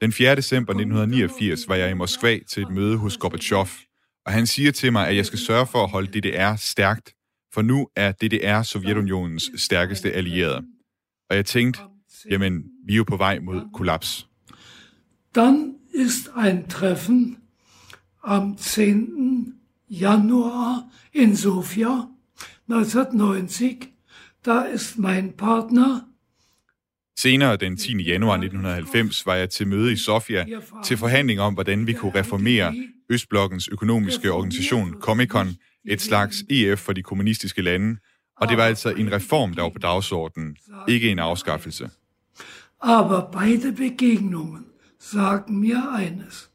[0.00, 0.34] Den 4.
[0.34, 3.68] december 1989 var jeg i Moskva til et møde hos Gorbachev,
[4.24, 7.14] og han siger til mig, at jeg skal sørge for at holde DDR stærkt,
[7.52, 10.64] for nu er DDR Sovjetunionens stærkeste allierede.
[11.30, 11.80] Og jeg tænkte,
[12.30, 14.26] jamen, vi er jo på vej mod kollaps.
[15.34, 17.36] Dann ist ein Treffen
[18.22, 19.54] am 10.
[19.88, 22.08] Januar in Sofia
[22.68, 23.90] 1990.
[24.44, 26.06] Da ist mein Partner
[27.18, 28.00] Senere den 10.
[28.00, 30.46] januar 1990 var jeg til møde i Sofia
[30.84, 32.74] til forhandling om, hvordan vi kunne reformere
[33.08, 35.48] Østblokkens økonomiske organisation Comecon,
[35.84, 38.00] et slags EF for de kommunistiske lande,
[38.36, 40.56] og det var altså en reform, der var på dagsordenen,
[40.88, 41.90] ikke en afskaffelse.
[42.80, 44.64] Aber beide Begegnungen
[44.98, 46.50] sagen mir eines.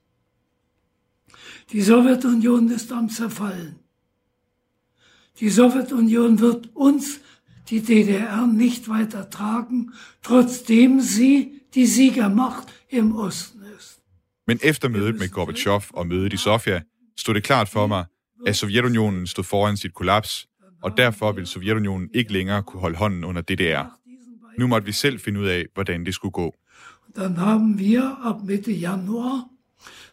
[1.71, 3.75] Die Sowjetunion ist am Zerfallen.
[5.39, 7.05] Die Sowjetunion wird uns,
[7.69, 14.01] die DDR, nicht weiter tragen, trotzdem sie die Siegermacht im Osten ist.
[14.47, 16.81] Men efter mødet med Gorbachev og mødet i Sofia,
[17.17, 18.05] stod det klart for mig,
[18.45, 20.47] at Sovjetunionen stod foran sit kollaps,
[20.81, 23.99] og derfor ville Sovjetunionen ikke længere kunne holde hånden under DDR.
[24.59, 26.55] Nu måtte vi selv finde ud af, hvordan det skulle gå.
[27.15, 29.49] Dann haben wir ab Mitte Januar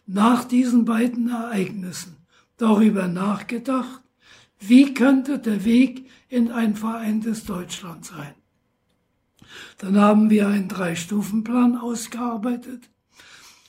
[0.05, 2.17] nach diesen beiden Ereignissen
[2.57, 4.01] darüber nachgedacht,
[4.59, 8.33] wie könnte der Weg in ein vereintes Deutschland sein.
[9.81, 12.89] Dann haben wir einen Drei-Stufen-Plan ausgearbeitet.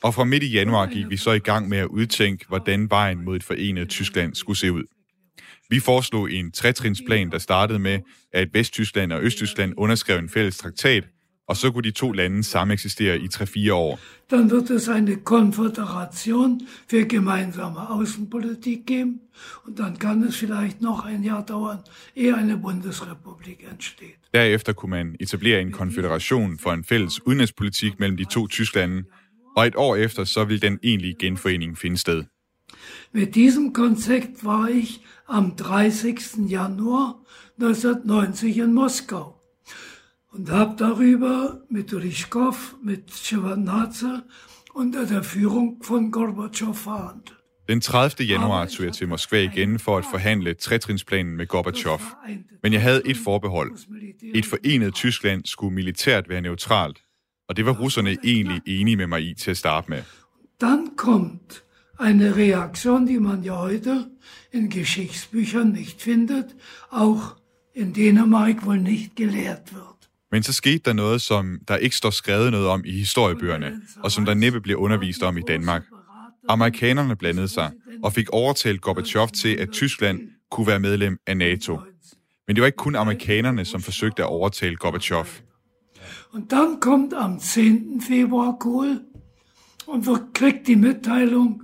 [0.03, 3.25] Og fra midt i januar gik vi så i gang med at udtænke, hvordan vejen
[3.25, 4.85] mod et forenet Tyskland skulle se ud.
[5.71, 8.01] Vi foreslog en trætrinsplan, der startede med,
[8.33, 11.05] at Vesttyskland og Østtyskland underskrev en fælles traktat,
[11.47, 13.99] og så kunne de to lande sameksistere i 3-4 år.
[14.31, 19.21] Dann wird es eine Konföderation für gemeinsame Außenpolitik geben
[19.67, 21.79] und dann kann es vielleicht noch ein Jahr dauern,
[22.17, 24.19] ehe eine Bundesrepublik entsteht.
[24.35, 29.05] Derefter kunne man etablere en konfederation for en fælles udenrigspolitik mellem de to Tysklande,
[29.57, 32.25] og et år efter så vil den egentlige genforening finde sted.
[33.13, 36.51] Mit diesem Konzept war ich am 30.
[36.51, 37.17] Januar
[37.59, 39.34] 1990 in Moskau
[40.35, 44.25] und habe darüber mit Ryschkow, mit Shevardnadze
[44.75, 47.35] unter der Führung von Gorbatschow verhandelt.
[47.69, 48.29] Den 30.
[48.29, 52.01] januar tog jeg til Moskva igen for at forhandle trætrinsplanen med Gorbachev.
[52.63, 53.73] Men jeg havde et forbehold.
[54.35, 57.03] Et forenet Tyskland skulle militært være neutralt,
[57.49, 60.03] og det var russerne egentlig enige med mig i til at starte med.
[60.61, 61.65] Dann kommt
[62.01, 64.05] eine Reaktion, die man ja heute
[64.53, 66.47] in Geschichtsbüchern nicht findet,
[66.91, 67.37] auch
[67.75, 69.94] in Dänemark wohl nicht gelehrt wird.
[70.35, 74.13] Men så skete der noget, som der ikke står skrevet noget om i historiebøgerne, og
[74.13, 75.83] som der næppe bliver undervist om i Danmark.
[76.49, 77.71] Amerikanerne blandede sig
[78.03, 80.21] og fik overtalt Gorbachev til, at Tyskland
[80.51, 81.81] kunne være medlem af NATO.
[82.47, 85.27] Men det var ikke kun amerikanerne, som forsøgte at overtale Gorbachev.
[86.33, 88.01] Und dann kommt am 10.
[88.09, 89.01] Februar Kohl
[89.87, 91.63] und wir kriegt die Mitteilung,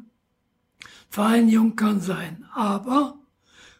[1.10, 2.44] Vereinigung kann sein.
[2.54, 3.14] Aber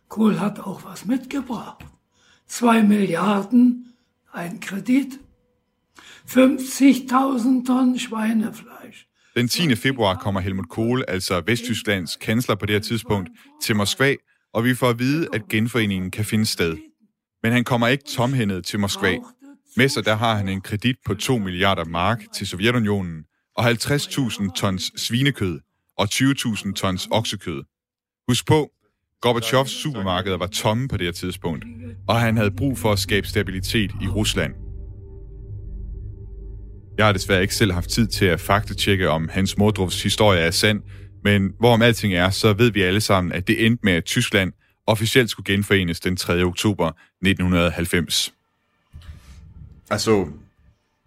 [0.09, 1.87] Kohl hat auch was mitgebracht.
[2.49, 3.90] Zwei Milliarden,
[4.33, 5.21] ein Kredit,
[6.27, 9.07] 50.000 Tonnen Schweinefleisch.
[9.37, 9.77] Den 10.
[9.77, 13.31] februar kommer Helmut Kohl, altså Vesttysklands kansler på det her tidspunkt,
[13.63, 14.15] til Moskva,
[14.53, 16.77] og vi får at vide, at genforeningen kan finde sted.
[17.43, 19.17] Men han kommer ikke tomhændet til Moskva.
[19.77, 23.25] Med sig der har han en kredit på 2 milliarder mark til Sovjetunionen,
[23.57, 25.61] og 50.000 tons svinekød
[25.97, 27.63] og 20.000 tons oksekød.
[28.29, 28.71] Husk på,
[29.21, 31.65] Gorbachevs supermarkeder var tomme på det her tidspunkt,
[32.09, 34.55] og han havde brug for at skabe stabilitet i Rusland.
[36.99, 40.51] Jeg har desværre ikke selv haft tid til at faktatjekke, om Hans Mordrufs historie er
[40.51, 40.83] sand,
[41.25, 44.53] men hvorom alting er, så ved vi alle sammen, at det endte med, at Tyskland
[44.87, 46.43] officielt skulle genforenes den 3.
[46.43, 46.89] oktober
[47.23, 48.35] 1990.
[49.91, 50.29] Also,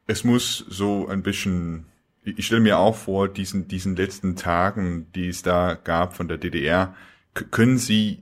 [0.08, 1.86] es muss so ein bisschen,
[2.38, 6.38] ich stelle mir auch vor, diesen, diesen letzten Tagen, die es da gab von der
[6.38, 6.88] DDR,
[7.52, 8.20] können Sie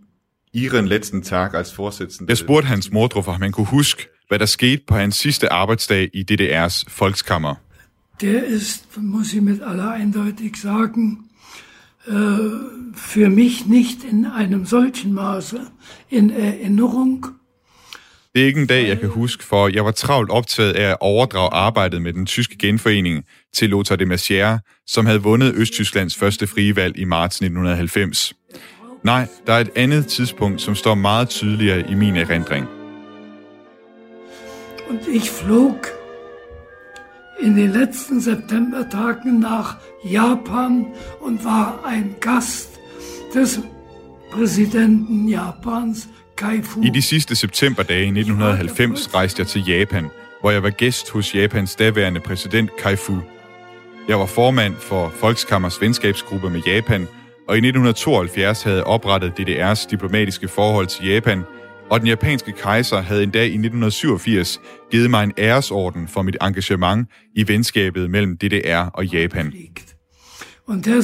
[0.53, 2.31] Ihren letzten Tag als Vorsitzende...
[2.31, 6.09] Jeg spurgte Hans Mordruff, om han kunne huske, hvad der skete på hans sidste arbejdsdag
[6.13, 7.55] i DDR's Volkskammer.
[8.21, 11.29] Der ist, muss ich mit aller Eindeutig sagen,
[12.07, 12.13] äh,
[12.95, 15.59] für mich nicht in einem solchen Maße
[16.09, 17.25] in Erinnerung,
[18.35, 20.97] Det er ikke en dag, jeg kan huske, for jeg var travlt optaget af at
[20.99, 26.47] overdrage arbejdet med den tyske genforening til Lothar de Maizière, som havde vundet Østtysklands første
[26.47, 28.33] frie valg i marts 1990.
[29.03, 32.67] Nej, der er et andet tidspunkt, som står meget tydeligere i min erindring.
[34.89, 35.75] Und ich flog
[37.39, 40.85] in den letzten Septembertagen nach Japan
[41.21, 42.79] und war ein Gast
[43.33, 43.59] des
[44.31, 46.81] præsidenten Japans Kaifu.
[46.83, 50.09] I de sidste septemberdage i 1990 rejste jeg til Japan,
[50.41, 53.17] hvor jeg var gæst hos Japans daværende præsident Kaifu.
[54.07, 57.07] Jeg var formand for Volkskammers venskabsgruppe med Japan,
[57.47, 61.43] og i 1972 havde oprettet DDR's diplomatiske forhold til Japan,
[61.89, 67.09] og den japanske kejser havde endda i 1987 givet mig en æresorden for mit engagement
[67.35, 69.53] i venskabet mellem DDR og Japan.
[70.67, 71.01] Und der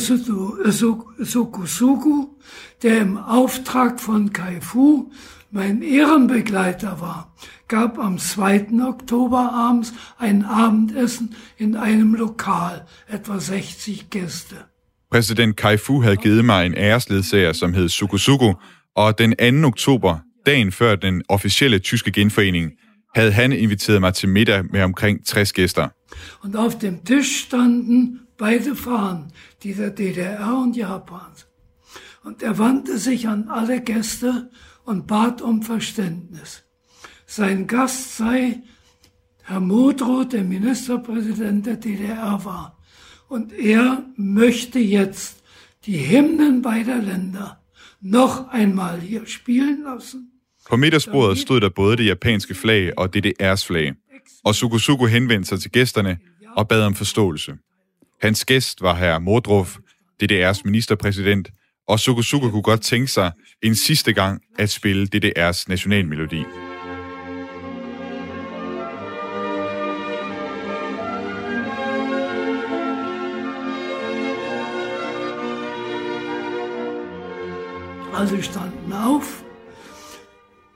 [1.23, 2.25] Sokosuku,
[2.81, 5.11] der im Auftrag von Kaifu
[5.51, 7.33] mein Ehrenbegleiter war,
[7.67, 8.67] gab am 2.
[8.87, 14.55] Oktober abends ein Abendessen in einem Lokal, etwa 60 Gäste.
[15.11, 18.53] Præsident Kaifu havde givet mig en æresledsager, som hed Sukusuku,
[18.95, 19.67] og den 2.
[19.67, 22.71] oktober, dagen før den officielle tyske genforening,
[23.15, 25.87] havde han inviteret mig til middag med omkring 60 gæster.
[26.43, 29.31] Und auf dem Tisch standen beide Fahnen,
[29.63, 31.47] die der DDR und Japans.
[32.23, 34.49] Und er wandte sich an alle Gäste
[34.85, 36.63] und bat um Verständnis.
[37.27, 38.61] Sein Gast sei
[39.43, 42.76] Herr Modrow, der Ministerpräsident der DDR war.
[43.29, 45.43] Und er möchte jetzt
[45.85, 47.59] die Hymnen beider Länder
[48.01, 50.31] noch einmal hier spielen lassen.
[50.69, 53.93] På middagsbordet stod der både det japanske flag og DDR's flag,
[54.43, 56.17] og Sukusuku henvendte sig til gæsterne
[56.55, 57.53] og bad om forståelse.
[58.21, 59.67] Hans gæst var herr Modrov,
[60.23, 61.49] DDR's ministerpræsident,
[61.87, 63.31] og Sukusuku kunne godt tænke sig
[63.63, 66.43] en sidste gang at spille DDR's nationalmelodi.
[78.17, 79.43] Alle standen auf,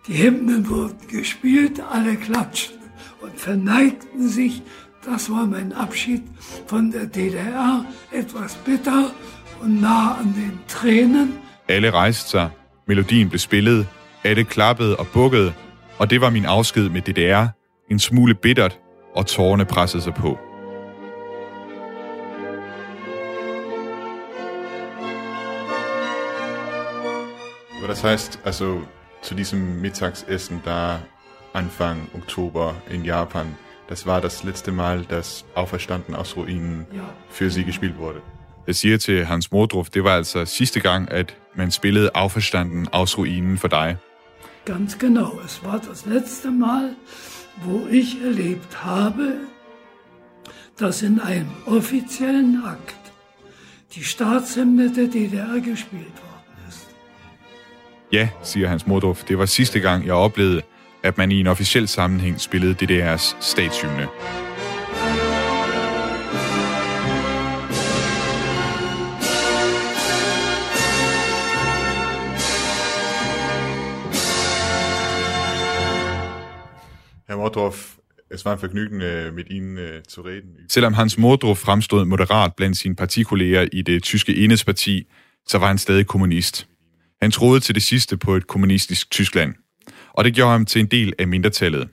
[0.07, 2.77] die Hymnen wurden gespielt, alle klatschten
[3.21, 4.61] und verneigten sich.
[5.05, 6.21] Das war mein Abschied
[6.67, 9.11] von der DDR, etwas bitter
[9.61, 11.33] und nah an den Tränen.
[11.67, 12.49] Alle rejste sig,
[12.85, 13.87] melodien blev spillet,
[14.23, 15.53] alle klappede og bukkede,
[15.97, 17.47] og det var min afsked med DDR,
[17.91, 18.79] en smule bittert,
[19.15, 20.50] og tårerne pressede sig på.
[27.91, 28.87] Das heißt, also
[29.21, 31.01] zu diesem Mittagsessen da
[31.51, 33.47] Anfang Oktober in Japan,
[33.89, 36.85] das war das letzte Mal, dass Auferstanden aus Ruinen
[37.29, 38.21] für sie gespielt wurde.
[38.65, 43.17] Jeg siger til Hans Modrup, det var altså sidste gang, at man spillede Auferstanden aus
[43.17, 43.97] Ruinen for dig.
[44.65, 46.95] Ganz genau, es war das letzte Mal,
[47.65, 49.33] wo ich erlebt habe,
[50.79, 53.11] dass in einem offiziellen Akt
[53.95, 56.30] die Staatshymne der DDR gespielt ist.
[58.13, 60.61] Ja, siger Hans Modrup, det var sidste gang, jeg oplevede,
[61.03, 64.07] at man i en officiel sammenhæng spillede DDR's statshymne.
[77.27, 77.95] Herr Mordorf,
[78.29, 80.57] es war ein Vergnügen, mit Ihnen äh, zu reden.
[80.69, 85.07] Selvom Hans Modrup fremstod moderat blandt sine partikolleger i det tyske enhedsparti,
[85.47, 86.70] så var han stadig kommunist.
[87.21, 89.53] Han troede til det sidste på et kommunistisk Tyskland,
[90.13, 91.89] og det gjorde ham til en del af mindretallet.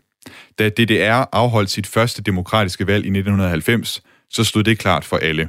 [0.58, 5.48] Da DDR afholdt sit første demokratiske valg i 1990, så stod det klart for alle.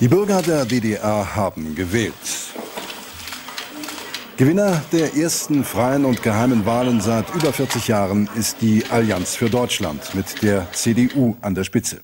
[0.00, 2.41] Die Bürger der DDR haben gewählt.
[4.42, 9.48] Gewinner der ersten freien und geheimen Wahlen seit über 40 Jahren ist die Allianz für
[9.48, 12.02] Deutschland mit der CDU an der Spitze.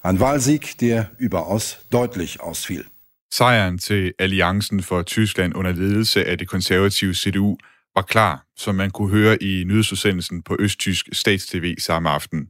[0.00, 2.84] Ein Wahlsieg, der überaus deutlich ausfiel.
[3.34, 7.56] Sejren til Alliancen for Tyskland under ledelse af det konservative CDU
[7.94, 12.48] var klar, som man kunne høre i nyhedsudsendelsen på Østtysk Statstv samme aften.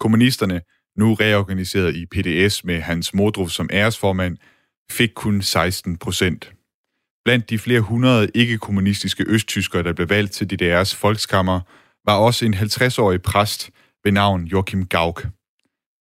[0.00, 0.60] Kommunisterne,
[0.96, 4.36] nu reorganiseret i PDS med Hans Modrup som æresformand,
[4.90, 6.55] fik kun 16 procent.
[7.26, 11.60] Blandt de flere hundrede ikke-kommunistiske østtyskere, der blev valgt til DDR's folkskammer,
[12.04, 13.70] var også en 50-årig præst
[14.04, 15.26] ved navn Joachim Gauck.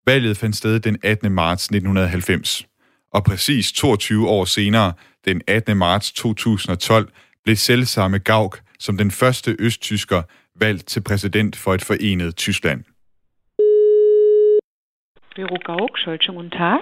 [0.08, 1.32] Valget fandt sted den 18.
[1.32, 2.68] marts 1990,
[3.14, 4.94] og præcis 22 år senere,
[5.26, 5.78] den 18.
[5.78, 7.12] marts 2012,
[7.44, 10.22] blev selvsamme Gauck som den første østtysker
[10.60, 12.84] valgt til præsident for et forenet Tyskland.
[15.36, 16.80] Büro Gauck, Scholz, guten Tag.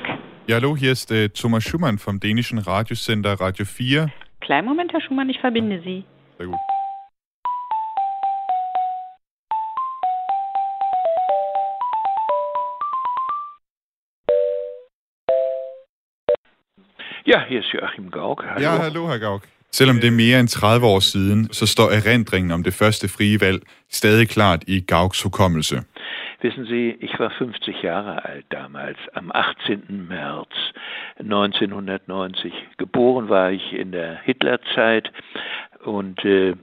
[0.50, 4.10] Ja, hallo, hier ist äh, Thomas Schumann vom dänischen Radiosender Radio 4.
[4.44, 6.04] Kleinen Moment, Herr Schumann, ich verbinde Sie.
[6.38, 6.56] Sehr gut.
[17.26, 18.44] Ja, her er Joachim Gauck.
[18.46, 18.62] Hallo.
[18.62, 19.44] Ja, hallo, herr Gauck.
[19.72, 23.42] Selvom det er mere end 30 år siden, så står erindringen om det første frie
[23.42, 25.84] valg stadig klart i Gauks hukommelse.
[26.44, 30.08] Wissen Sie, ich war 50 Jahre alt damals, am 18.
[30.10, 30.50] März
[31.18, 32.52] 1990.
[32.78, 35.10] Geboren war ich in der Hitlerzeit
[35.86, 36.56] und äh,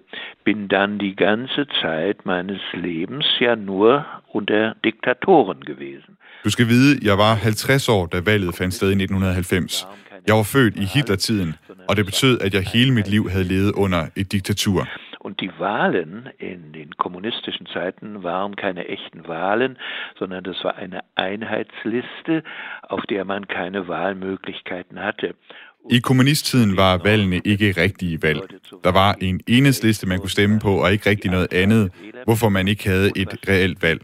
[0.44, 6.18] bin dann die ganze Zeit meines Lebens ja nur unter Diktatoren gewesen.
[6.44, 9.86] Du skal vide, jeg var 50 år, da valget fandt sted i 1990.
[10.26, 11.54] Jeg var født i Hitlertiden,
[11.88, 14.86] og det betød, at jeg hele mit liv havde levet under et diktatur.
[15.20, 16.28] Und die Wahlen
[17.20, 19.76] kommunistischen Zeiten waren keine echten Wahlen,
[20.18, 22.42] sondern das war eine Einheitsliste,
[22.82, 25.34] auf der man keine Wahlmöglichkeiten hatte.
[25.90, 28.40] I kommunisttiden var valgene ikke rigtige valg.
[28.84, 31.92] Der var en enhedsliste, man kunne stemme på, og ikke rigtig noget andet,
[32.24, 34.00] hvorfor man ikke havde et reelt valg.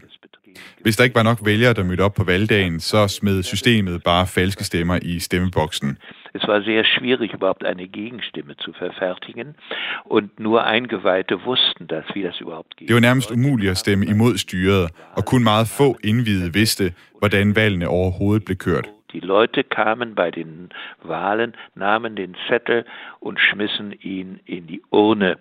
[0.81, 4.27] Hvis der ikke var nok vælgere, der mødte op på valgdagen, så smed systemet bare
[4.27, 5.97] falske stemmer i stemmeboksen.
[6.33, 9.55] Es war sehr schwierig, überhaupt eine Gegenstimme zu verfertigen.
[10.03, 12.89] Und nur Eingeweihte wussten das, wie das überhaupt geht.
[12.89, 17.55] Det var nærmest umuligt at stemme imod styret, og kun meget få indvidede vidste, hvordan
[17.55, 18.89] valgene overhovedet blev kørt.
[19.11, 20.69] Die Leute kamen bei den
[21.03, 22.83] Wahlen, nahmen den Zettel
[23.19, 25.37] und schmissen ihn in die Urne,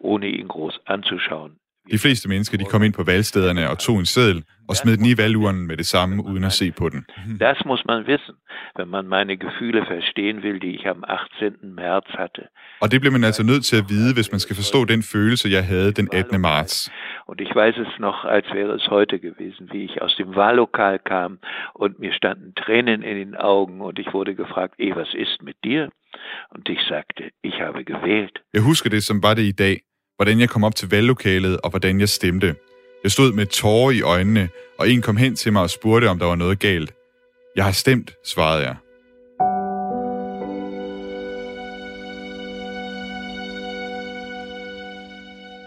[0.00, 1.52] ohne ihn groß anzuschauen.
[1.92, 5.06] De fleste mennesker de kom ind på valgstederne og tog en seddel og smed den
[5.06, 7.06] i valguren med det samme, uden at se på den.
[7.40, 8.34] Das muss man wissen,
[8.78, 11.74] wenn man meine Gefühle verstehen will, die ich am 18.
[11.74, 12.42] März hatte.
[12.80, 15.48] Og det bliver man altså nødt til at vide, hvis man skal forstå den følelse,
[15.48, 16.40] jeg havde den 18.
[16.40, 16.90] marts.
[17.30, 20.98] Und ich weiß es noch, als wäre es heute gewesen, wie ich aus dem Wahllokal
[20.98, 21.38] kam
[21.82, 25.56] und mir standen Tränen in den Augen und ich wurde gefragt, eh, was ist mit
[25.64, 25.82] dir?
[26.54, 28.36] Und ich sagte, ich habe gewählt.
[28.52, 29.76] Jeg husker det, som var det i dag
[30.16, 32.54] hvordan jeg kom op til valglokalet og hvordan jeg stemte.
[33.02, 34.48] Jeg stod med tårer i øjnene,
[34.78, 36.92] og en kom hen til mig og spurgte, om der var noget galt.
[37.56, 38.76] Jeg har stemt, svarede jeg.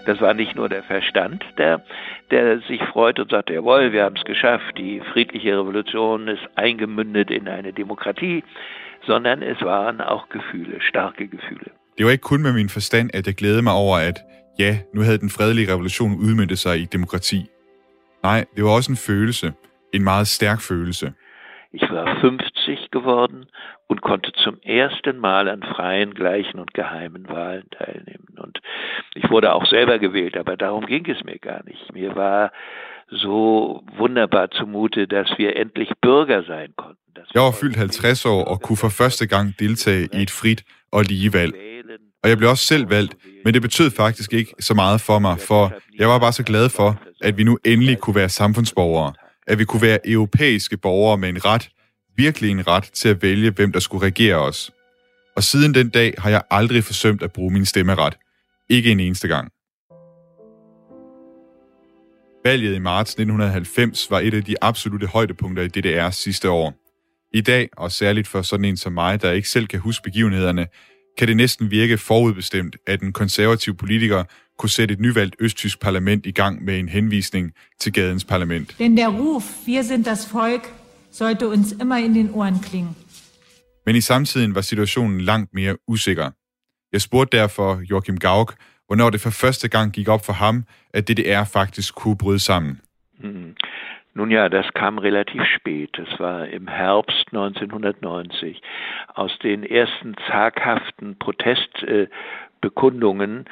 [0.07, 1.79] Das war nicht nur der Verstand, der,
[2.31, 7.29] der sich freut und sagt, jawohl, wir haben es geschafft, die friedliche Revolution ist eingemündet
[7.29, 8.43] in eine Demokratie,
[9.05, 11.71] sondern es waren auch Gefühle, starke Gefühle.
[11.97, 14.17] Det var ikke kun med min forstand, at jeg glædede mig over, at
[14.59, 17.45] ja, nu havde den fredelige revolution udmyndtet sig i demokrati.
[18.23, 19.53] Nej, det var også en følelse.
[19.93, 21.13] En meget stærk følelse.
[21.73, 23.45] Ich war 50 geworden
[23.89, 28.31] und konnte zum ersten Mal an freien, gleichen und geheimen Wahlen teilnehmen.
[28.37, 28.55] Und
[29.15, 31.93] ich wurde auch selber gewählt, aber darum ging es mir gar nicht.
[31.93, 32.51] Mir war
[33.09, 36.97] so wunderbar zumute, dass wir endlich Bürger sein konnten.
[37.33, 41.03] Jeg var fyldt 50 år og kunne for første gang deltage i et frit og
[41.03, 41.53] lige valg.
[42.23, 43.15] Og jeg blev også selv valgt,
[43.45, 46.69] men det betød faktisk ikke så meget for mig, for jeg var bare så glad
[46.69, 49.13] for, at vi nu endelig kunne være samfundsborgere.
[49.47, 51.69] At vi kunne være europæiske borgere med en ret,
[52.17, 54.71] virkelig en ret til at vælge, hvem der skulle regere os.
[55.35, 58.17] Og siden den dag har jeg aldrig forsømt at bruge min stemmeret.
[58.69, 59.51] Ikke en eneste gang.
[62.45, 66.73] Valget i marts 1990 var et af de absolute højdepunkter i DDR's sidste år.
[67.33, 70.67] I dag, og særligt for sådan en som mig, der ikke selv kan huske begivenhederne,
[71.17, 74.23] kan det næsten virke forudbestemt, at en konservativ politiker
[74.57, 78.75] kunne sætte et nyvalgt østtysk parlament i gang med en henvisning til gadens parlament.
[78.79, 80.73] Denn der Ruf, wir sind das Volk,
[81.11, 82.95] sollte uns immer in den Ohren klingen.
[83.85, 86.31] Men i samtiden var situationen langt mere usikker.
[86.93, 88.55] Jeg spurgte derfor Joachim Gauck,
[88.87, 90.63] hvornår det for første gang gik op for ham,
[90.93, 92.79] at DDR faktisk kunne bryde sammen.
[93.23, 93.53] Mm.
[94.17, 95.89] Nun ja, das kam relativ spät.
[95.93, 98.61] Das war im Herbst 1990.
[99.13, 103.45] Aus den ersten zaghaften Protestbekundungen,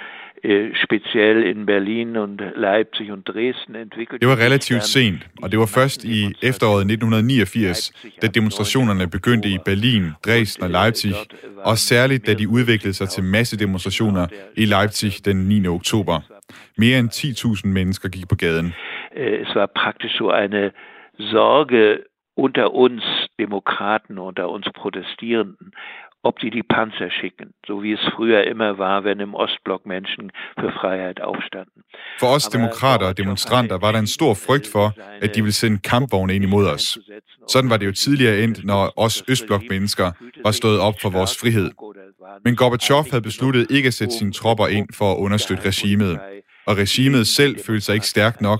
[0.43, 4.21] äh, speziell in Berlin und Leipzig und Dresden entwickelt.
[4.21, 7.91] Det var relativt sent, og det var først i efteråret 1989,
[8.21, 11.13] da demonstrationerne begyndte i Berlin, Dresden og Leipzig,
[11.63, 15.67] og særligt da de udviklede sig til massedemonstrationer i Leipzig den 9.
[15.67, 16.19] oktober.
[16.77, 18.73] Mere end 10.000 mennesker gik på gaden.
[19.15, 20.73] Äh, es war praktisch so eine
[21.17, 22.05] Sorge
[22.35, 23.03] unter uns
[23.39, 25.71] Demokraten, unter uns Protestierenden,
[26.23, 30.31] ob die die Panzer schicken, so wie es früher immer war, wenn im Ostblock Menschen
[30.59, 31.83] für Freiheit aufstanden.
[32.19, 35.79] For os demokrater og demonstranter var der en stor frygt for, at de ville sende
[35.79, 36.99] kampvogne ind imod os.
[37.47, 40.11] Sådan var det jo tidligere endt, når os Østblok-mennesker
[40.43, 41.71] var stået op for vores frihed.
[42.45, 46.19] Men Gorbachev havde besluttet ikke at sætte sine tropper ind for at understøtte regimet,
[46.67, 48.59] og regimet selv følte sig ikke stærkt nok,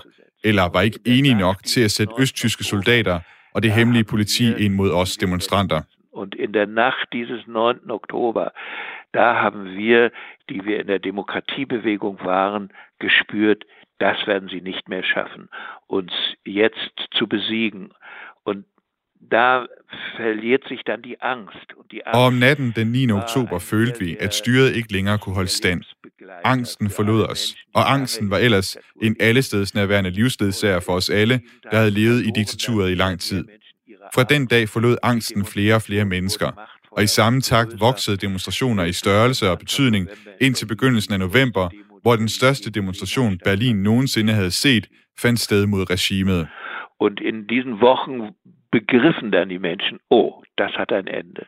[0.50, 3.20] eller var ikke enige nok til at sætte østtyske soldater
[3.54, 5.82] og det hemmelige politi ind mod os demonstranter.
[6.12, 7.92] Und in der Nacht dieses 9.
[7.92, 8.46] Oktober,
[9.14, 10.12] da haben wir,
[10.50, 13.66] die wir in der Demokratiebewegung waren, gespürt,
[14.00, 15.50] das werden sie nicht mehr schaffen,
[15.88, 16.14] uns
[16.46, 17.92] jetzt zu besiegen.
[18.44, 18.66] Und
[19.32, 19.66] da
[20.18, 21.68] verliert sich dann die Angst.
[21.78, 23.12] Und die Angst Og om natten den 9.
[23.12, 25.82] oktober følte vi, at styret ikke længere kunne holde stand.
[26.44, 31.92] Angsten forlod os, og angsten var ellers en allestedsnærværende livsledsager for os alle, der havde
[31.92, 33.46] levet i diktaturet i lang tid.
[34.14, 36.52] Fra den dag forlod angsten flere og flere mennesker,
[36.92, 40.08] og i samme takt voksede demonstrationer i størrelse og betydning
[40.42, 41.70] indtil begyndelsen af november,
[42.02, 44.88] hvor den største demonstration Berlin nogensinde havde set,
[45.20, 46.48] fandt sted mod regimet.
[47.00, 48.16] Und in diesen Wochen
[48.80, 51.44] begriffen dann die Menschen, oh, das hat ein Ende.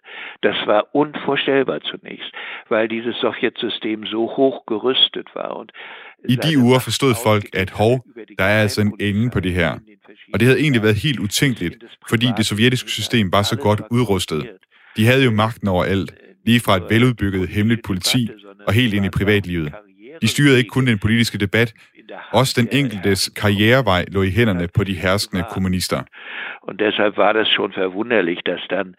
[0.47, 2.32] Das war unvorstellbar zunächst,
[2.69, 5.51] weil dieses Sowjetsystem so hoch gerüstet war.
[5.59, 5.69] Und
[6.34, 7.93] I de uger forstod folk, at hov,
[8.39, 9.71] der er altså en ende på det her.
[10.34, 11.75] Og det havde egentlig været helt utænkeligt,
[12.09, 14.49] fordi det sovjetiske system var så godt udrustet.
[14.97, 16.11] De havde jo magten over alt,
[16.45, 18.30] lige fra et veludbygget hemmeligt politi
[18.67, 19.73] og helt ind i privatlivet.
[20.21, 21.73] De styrede ikke kun den politiske debat,
[22.32, 26.01] også den enkeltes karrierevej lå i hænderne på de herskende kommunister.
[26.68, 28.95] Und deshalb war das schon verwunderlich, dass dann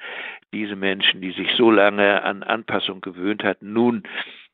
[0.52, 4.02] diese Menschen, die sich so lange an Anpassung gewöhnt hatten, nun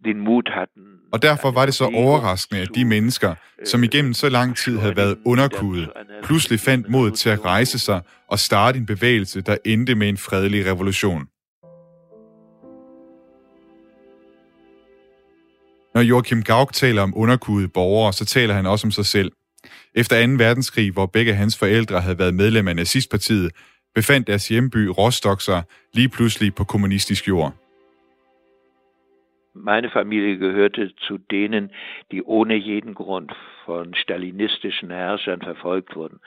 [0.05, 0.83] den Mut hatten.
[1.13, 3.35] Og derfor var det så overraskende, at de mennesker,
[3.65, 5.91] som igennem så lang tid havde været underkudet,
[6.23, 10.17] pludselig fandt mod til at rejse sig og starte en bevægelse, der endte med en
[10.17, 11.23] fredelig revolution.
[15.95, 19.33] Når Joachim Gauck taler om underkudede borgere, så taler han også om sig selv.
[19.97, 20.33] Efter 2.
[20.33, 23.53] verdenskrig, hvor begge hans forældre havde været medlem af nazistpartiet,
[23.95, 25.63] befandt deres hjemby Rostock sig
[25.95, 27.55] lige pludselig på kommunistisk jord.
[29.55, 31.71] Meine Familie gehörte zu denen,
[32.11, 33.29] die ohne jeden Grund
[33.67, 36.19] von stalinistischen Herrschern verfolgt wurden.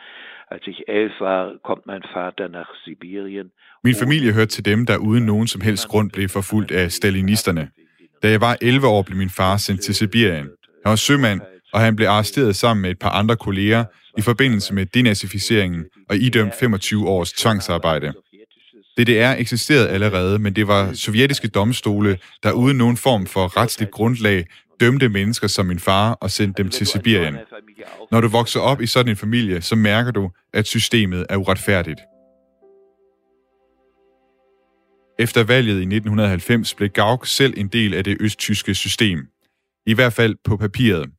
[0.51, 3.51] Als ich elf war, kommt mein Vater nach Sibirien.
[3.84, 7.70] Min familie hørte til dem, der uden nogen som helst grund blev forfulgt af stalinisterne.
[8.24, 10.47] Da jeg var 11 år, blev min far sendt til Sibirien.
[10.84, 11.41] Han var sømand,
[11.74, 13.86] og han blev arresteret sammen med et par andre kolleger
[14.18, 18.13] i forbindelse med denazificeringen og idømt 25 års tvangsarbejde.
[18.97, 24.45] DDR eksisterede allerede, men det var sovjetiske domstole, der uden nogen form for retsligt grundlag
[24.80, 27.38] dømte mennesker som min far og sendte dem til Sibirien.
[28.11, 31.99] Når du vokser op i sådan en familie, så mærker du, at systemet er uretfærdigt.
[35.20, 39.28] Efter valget i 1990 blev Gauck selv en del af det østtyske system.
[39.86, 41.09] I hvert fald på papiret.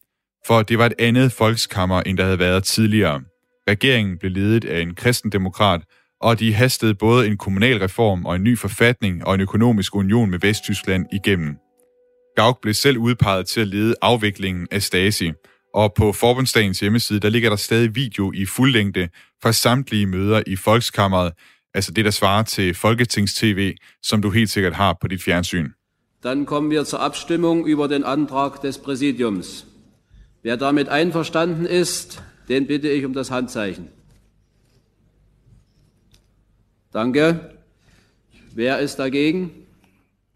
[0.47, 3.21] For det var et andet folkskammer, end der havde været tidligere.
[3.69, 5.81] Regeringen blev ledet af en kristendemokrat,
[6.21, 10.31] og de hastede både en kommunal reform og en ny forfatning og en økonomisk union
[10.31, 11.57] med Vesttyskland igennem.
[12.37, 15.33] Gauck blev selv udpeget til at lede afviklingen af Stasi,
[15.75, 19.09] og på Forbundsdagens hjemmeside, der ligger der stadig video i fuldlængde
[19.43, 21.33] fra samtlige møder i Folkskammeret,
[21.75, 25.69] altså det, der svarer til Folketings-TV, som du helt sikkert har på dit fjernsyn.
[26.25, 29.68] Dann kommen wir zur Abstimmung über den Antrag des Präsidiums.
[30.43, 33.89] Wer damit einverstanden ist, den bitte ich um das Handzeichen.
[36.93, 37.41] Danke.
[38.55, 39.51] Wer ist dagegen?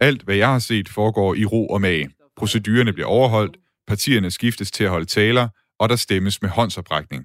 [0.00, 2.08] Alt, hvad jeg har set, foregår i ro og mag.
[2.36, 5.48] Procedurerne bliver overholdt, partierne skiftes til at holde taler,
[5.78, 7.24] og der stemmes med håndsoprækning.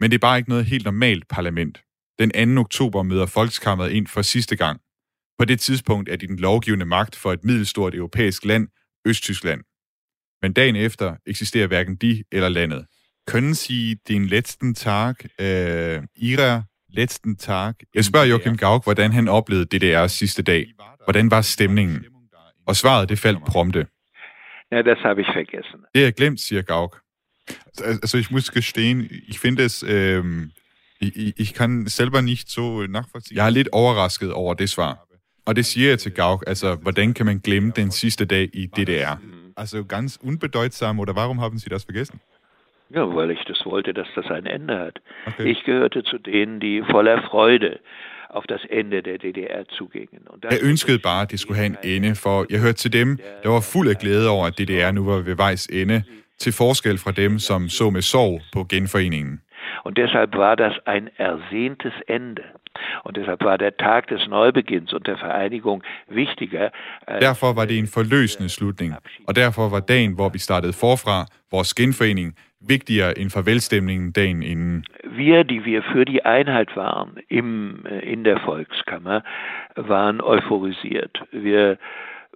[0.00, 1.82] Men det er bare ikke noget helt normalt parlament.
[2.18, 2.60] Den 2.
[2.60, 4.80] oktober møder Folkeskammeret ind for sidste gang.
[5.38, 8.68] På det tidspunkt er de den lovgivende magt for et middelstort europæisk land,
[9.06, 9.60] Østtyskland.
[10.44, 12.86] Men dagen efter eksisterer hverken de eller landet.
[13.30, 17.74] Können Sie den letzten Tag, äh, Ihrer letzten Tag...
[17.94, 20.66] Jeg spørger Joachim Gauck, hvordan han oplevede DDR's sidste dag.
[21.04, 22.04] Hvordan var stemningen?
[22.66, 23.86] Og svaret, det faldt prompte.
[24.72, 25.80] Ja, das habe ich vergessen.
[25.94, 27.00] Det er glemt, siger Gauck.
[27.78, 29.82] Also ich muss gestehen, ich finde es...
[29.88, 30.50] Ähm,
[31.00, 33.36] ich, ich kann selber nicht so nachvollziehen.
[33.36, 35.06] Jeg er lidt overrasket over det svar.
[35.46, 38.66] Og det siger jeg til Gauck, altså, hvordan kan man glemme den sidste dag i
[38.66, 39.16] DDR?
[39.56, 42.20] Also ganz unbedeutsam, oder warum haben Sie das vergessen?
[42.90, 45.00] Ja, weil ich das wollte, dass das ein Ende hat.
[45.26, 45.50] Okay.
[45.50, 47.80] Ich gehörte zu denen, die voller Freude
[48.28, 50.26] auf das Ende der DDR zugingen.
[50.28, 53.18] Und jeg ønskede bare, at det skulle have en ende, for jeg hørte til dem,
[53.42, 56.02] der var fuld af glæde over, at DDR nu var ved vejs ende,
[56.38, 59.40] til forskel fra dem, som så med sorg på genforeningen.
[59.84, 62.42] Und deshalb war das ein ersehntes Ende.
[63.04, 66.70] Und deshalb war der Tag des Neubeginns und der Vereinigung wichtiger.
[67.20, 68.94] Derfor var det en forløsende slutning,
[69.28, 72.34] og derfor var dagen, hvor vi startede forfra, vores genforening,
[72.68, 74.84] vigtigere end farvelstemningen dagen inden.
[75.04, 79.20] Wir, die wir für die Einheit waren im, in der Volkskammer,
[79.76, 81.22] waren euphorisiert.
[81.32, 81.76] Wir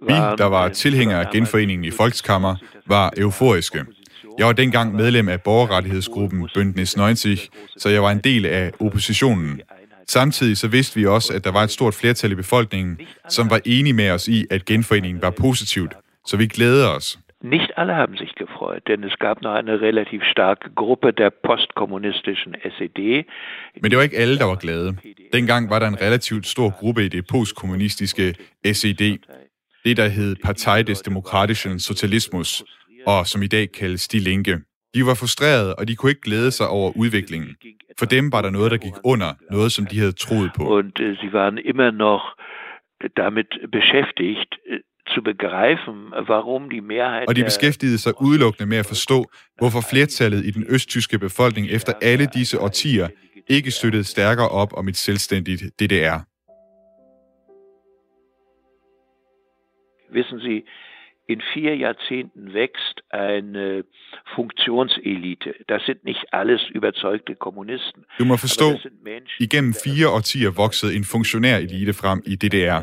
[0.01, 3.85] vi, der var tilhængere af genforeningen i Volkskammer, var euforiske.
[4.37, 9.61] Jeg var dengang medlem af borgerrettighedsgruppen Bündnis 90, så jeg var en del af oppositionen.
[10.09, 13.61] Samtidig så vidste vi også, at der var et stort flertal i befolkningen, som var
[13.65, 15.93] enige med os i, at genforeningen var positivt,
[16.25, 17.19] så vi glæder os.
[17.43, 22.55] Nicht alle haben sich gefreut, denn es gab noch eine relativ starke Gruppe der postkommunistischen
[22.77, 23.23] SED.
[23.81, 24.97] Men det var ikke alle, der var glade.
[25.33, 28.35] Dengang var der en relativt stor gruppe i det postkommunistiske
[28.73, 29.17] SED,
[29.85, 32.63] det der hed Partei des Demokratischen Sozialismus,
[33.07, 34.57] og som i dag kaldes De Linke.
[34.95, 37.55] De var frustrerede, og de kunne ikke glæde sig over udviklingen.
[37.99, 40.63] For dem var der noget, der gik under, noget som de havde troet på.
[40.63, 42.23] Und äh, sie waren immer noch
[43.17, 44.79] damit beschäftigt, äh,
[45.13, 49.25] zu begreifen, warum die Mehrheit Og de beskæftigede sig udelukkende med at forstå,
[49.57, 53.07] hvorfor flertallet i den østtyske befolkning efter alle disse årtier
[53.47, 56.17] ikke støttede stærkere op om et selvstændigt DDR.
[60.15, 60.63] Wissen Sie,
[61.29, 63.83] in vier Jahrzehnten wächst eine
[64.35, 65.53] Funktionselite.
[65.67, 68.03] Das sind nicht alles überzeugte Kommunisten.
[68.19, 68.79] Du må forstå,
[69.39, 72.81] igennem fire årtier voksede en funktionær elite frem i DDR.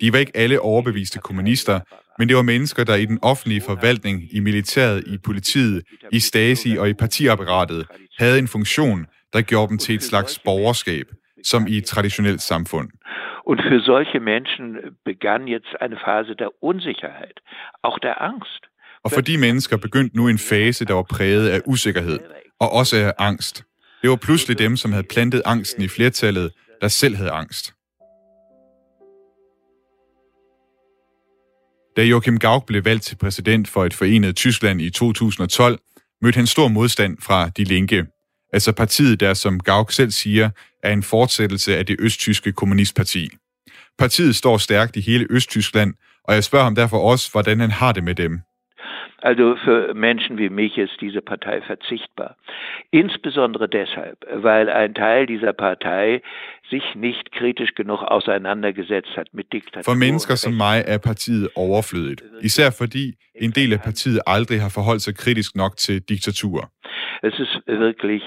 [0.00, 1.80] De var ikke alle overbeviste kommunister,
[2.18, 5.82] men det var mennesker, der i den offentlige forvaltning, i militæret, i politiet,
[6.12, 7.86] i Stasi og i partiapparatet
[8.18, 11.06] havde en funktion, der gjorde dem til et slags borgerskab,
[11.44, 12.88] som i et traditionelt samfund.
[13.50, 14.66] Und für solche Menschen
[15.04, 17.36] begann jetzt eine Phase der Unsicherheit,
[17.82, 18.62] auch der Angst.
[19.04, 22.18] Og for de mennesker begyndte nu en fase, der var præget af usikkerhed,
[22.60, 23.64] og også af angst.
[24.02, 27.74] Det var pludselig dem, som havde plantet angsten i flertallet, der selv havde angst.
[31.96, 35.78] Da Joachim Gauck blev valgt til præsident for et forenet Tyskland i 2012,
[36.22, 38.06] mødte han stor modstand fra De Linke,
[38.52, 40.50] altså partiet, der som Gauck selv siger,
[40.82, 43.28] er en fortsættelse af det østtyske kommunistparti.
[43.98, 47.92] Partiet står stærkt i hele Østtyskland, og jeg spørger ham derfor også, hvordan han har
[47.92, 48.40] det med dem.
[49.22, 52.36] Also für Menschen wie mich ist diese Partei verzichtbar.
[52.92, 56.20] Insbesondere deshalb, weil ein Teil dieser Partei
[56.70, 59.82] sich nicht kritisch genug auseinandergesetzt hat mit Diktatur.
[59.92, 64.68] For mennesker som mig er partiet overflødigt, især fordi en del af partiet aldrig har
[64.68, 66.70] forholdt sig kritisk nok til diktatur.
[67.22, 68.22] Es ist wirklich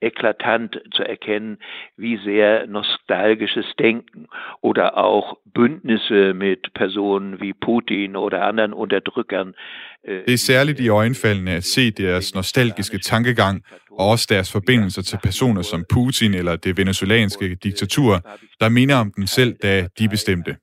[0.00, 1.58] eklatant zu erkennen,
[1.96, 4.26] wie sehr nostalgisches Denken
[4.60, 9.54] oder auch Bündnisse mit Personen wie Putin oder anderen Unterdrückern.
[10.02, 15.02] äh, Det er særligt i øjenfaldene at se deres nostalgiske tankegang og også deres forbindelser
[15.02, 18.20] til personer som Putin eller det venezolanske diktatur,
[18.60, 20.56] der minder om dem selv, da de bestemte.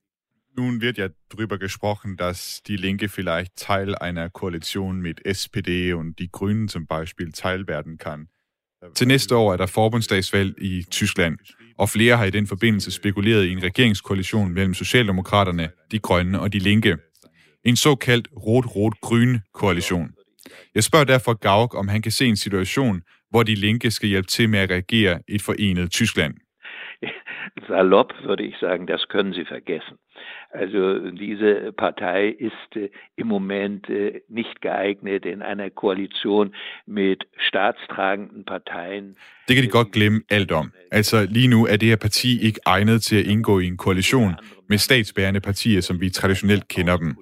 [0.58, 6.18] Nun wird ja darüber gesprochen, dass die Linke vielleicht Teil einer Koalition mit SPD und
[6.20, 8.30] die Grünen zum Beispiel Teil werden kann.
[8.96, 11.38] Til næste år er der forbundsdagsvalg i Tyskland,
[11.78, 16.54] og flere har i den forbindelse spekuleret i en regeringskoalition mellem Socialdemokraterne, de grønne og
[16.54, 16.98] de linke.
[17.64, 20.10] En såkaldt rot-rot-grøn koalition.
[20.76, 24.28] Jeg spørger derfor Gauck, om han kan se en situation, hvor de linke skal hjælpe
[24.28, 26.34] til med at regere et forenet Tyskland.
[27.68, 29.98] Salopp würde ich sagen, das können Sie vergessen.
[30.62, 36.56] Also diese Partei ist äh, im Moment äh, nicht geeignet in einer Koalition
[36.88, 39.16] mit staatstragenden Parteien.
[39.48, 40.72] Det kan de godt glemme alt om.
[40.92, 44.34] Altså lige nu er det her parti ikke egnet til at indgå i en koalition
[44.70, 47.16] med statsbærende partier, som vi traditionelt kender dem.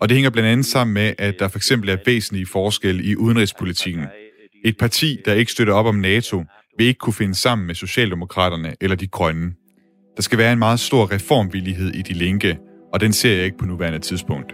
[0.00, 3.16] Og det hænger blandt andet sammen med, at der for eksempel er væsentlige forskelle i
[3.16, 4.06] udenrigspolitikken.
[4.64, 6.44] Et parti, der ikke støtter op om NATO,
[6.78, 9.52] vil ikke kunne finde sammen med Socialdemokraterne eller de grønne.
[10.16, 12.58] Der skal være en meget stor reformvillighed i de linke,
[12.96, 14.52] og den ser jeg ikke på nuværende tidspunkt.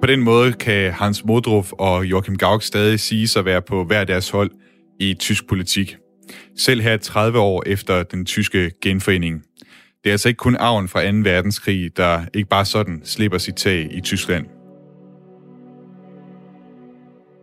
[0.00, 4.04] På den måde kan Hans Modruf og Joachim Gauck stadig sige sig være på hver
[4.04, 4.50] deres hold
[4.98, 5.96] i tysk politik.
[6.56, 9.42] Selv her 30 år efter den tyske genforening.
[10.04, 11.16] Det er altså ikke kun arven fra 2.
[11.16, 14.59] verdenskrig, der ikke bare sådan slipper sit tag i Tyskland.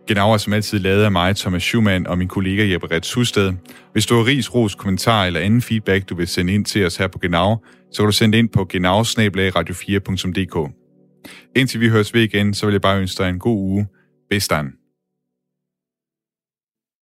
[0.08, 3.52] Genauer er som altid lavet af mig, Thomas Schumann og min kollega Jeppe Rets Husted.
[3.92, 6.96] Hvis du har ris, ros, kommentar eller anden feedback, du vil sende ind til os
[6.96, 7.56] her på Genau,
[7.92, 10.72] så kan du sende det ind på genau radio4.dk.
[11.56, 13.86] Indtil vi høres ved igen, så vil jeg bare ønske dig en god uge.
[14.30, 14.77] Bestand.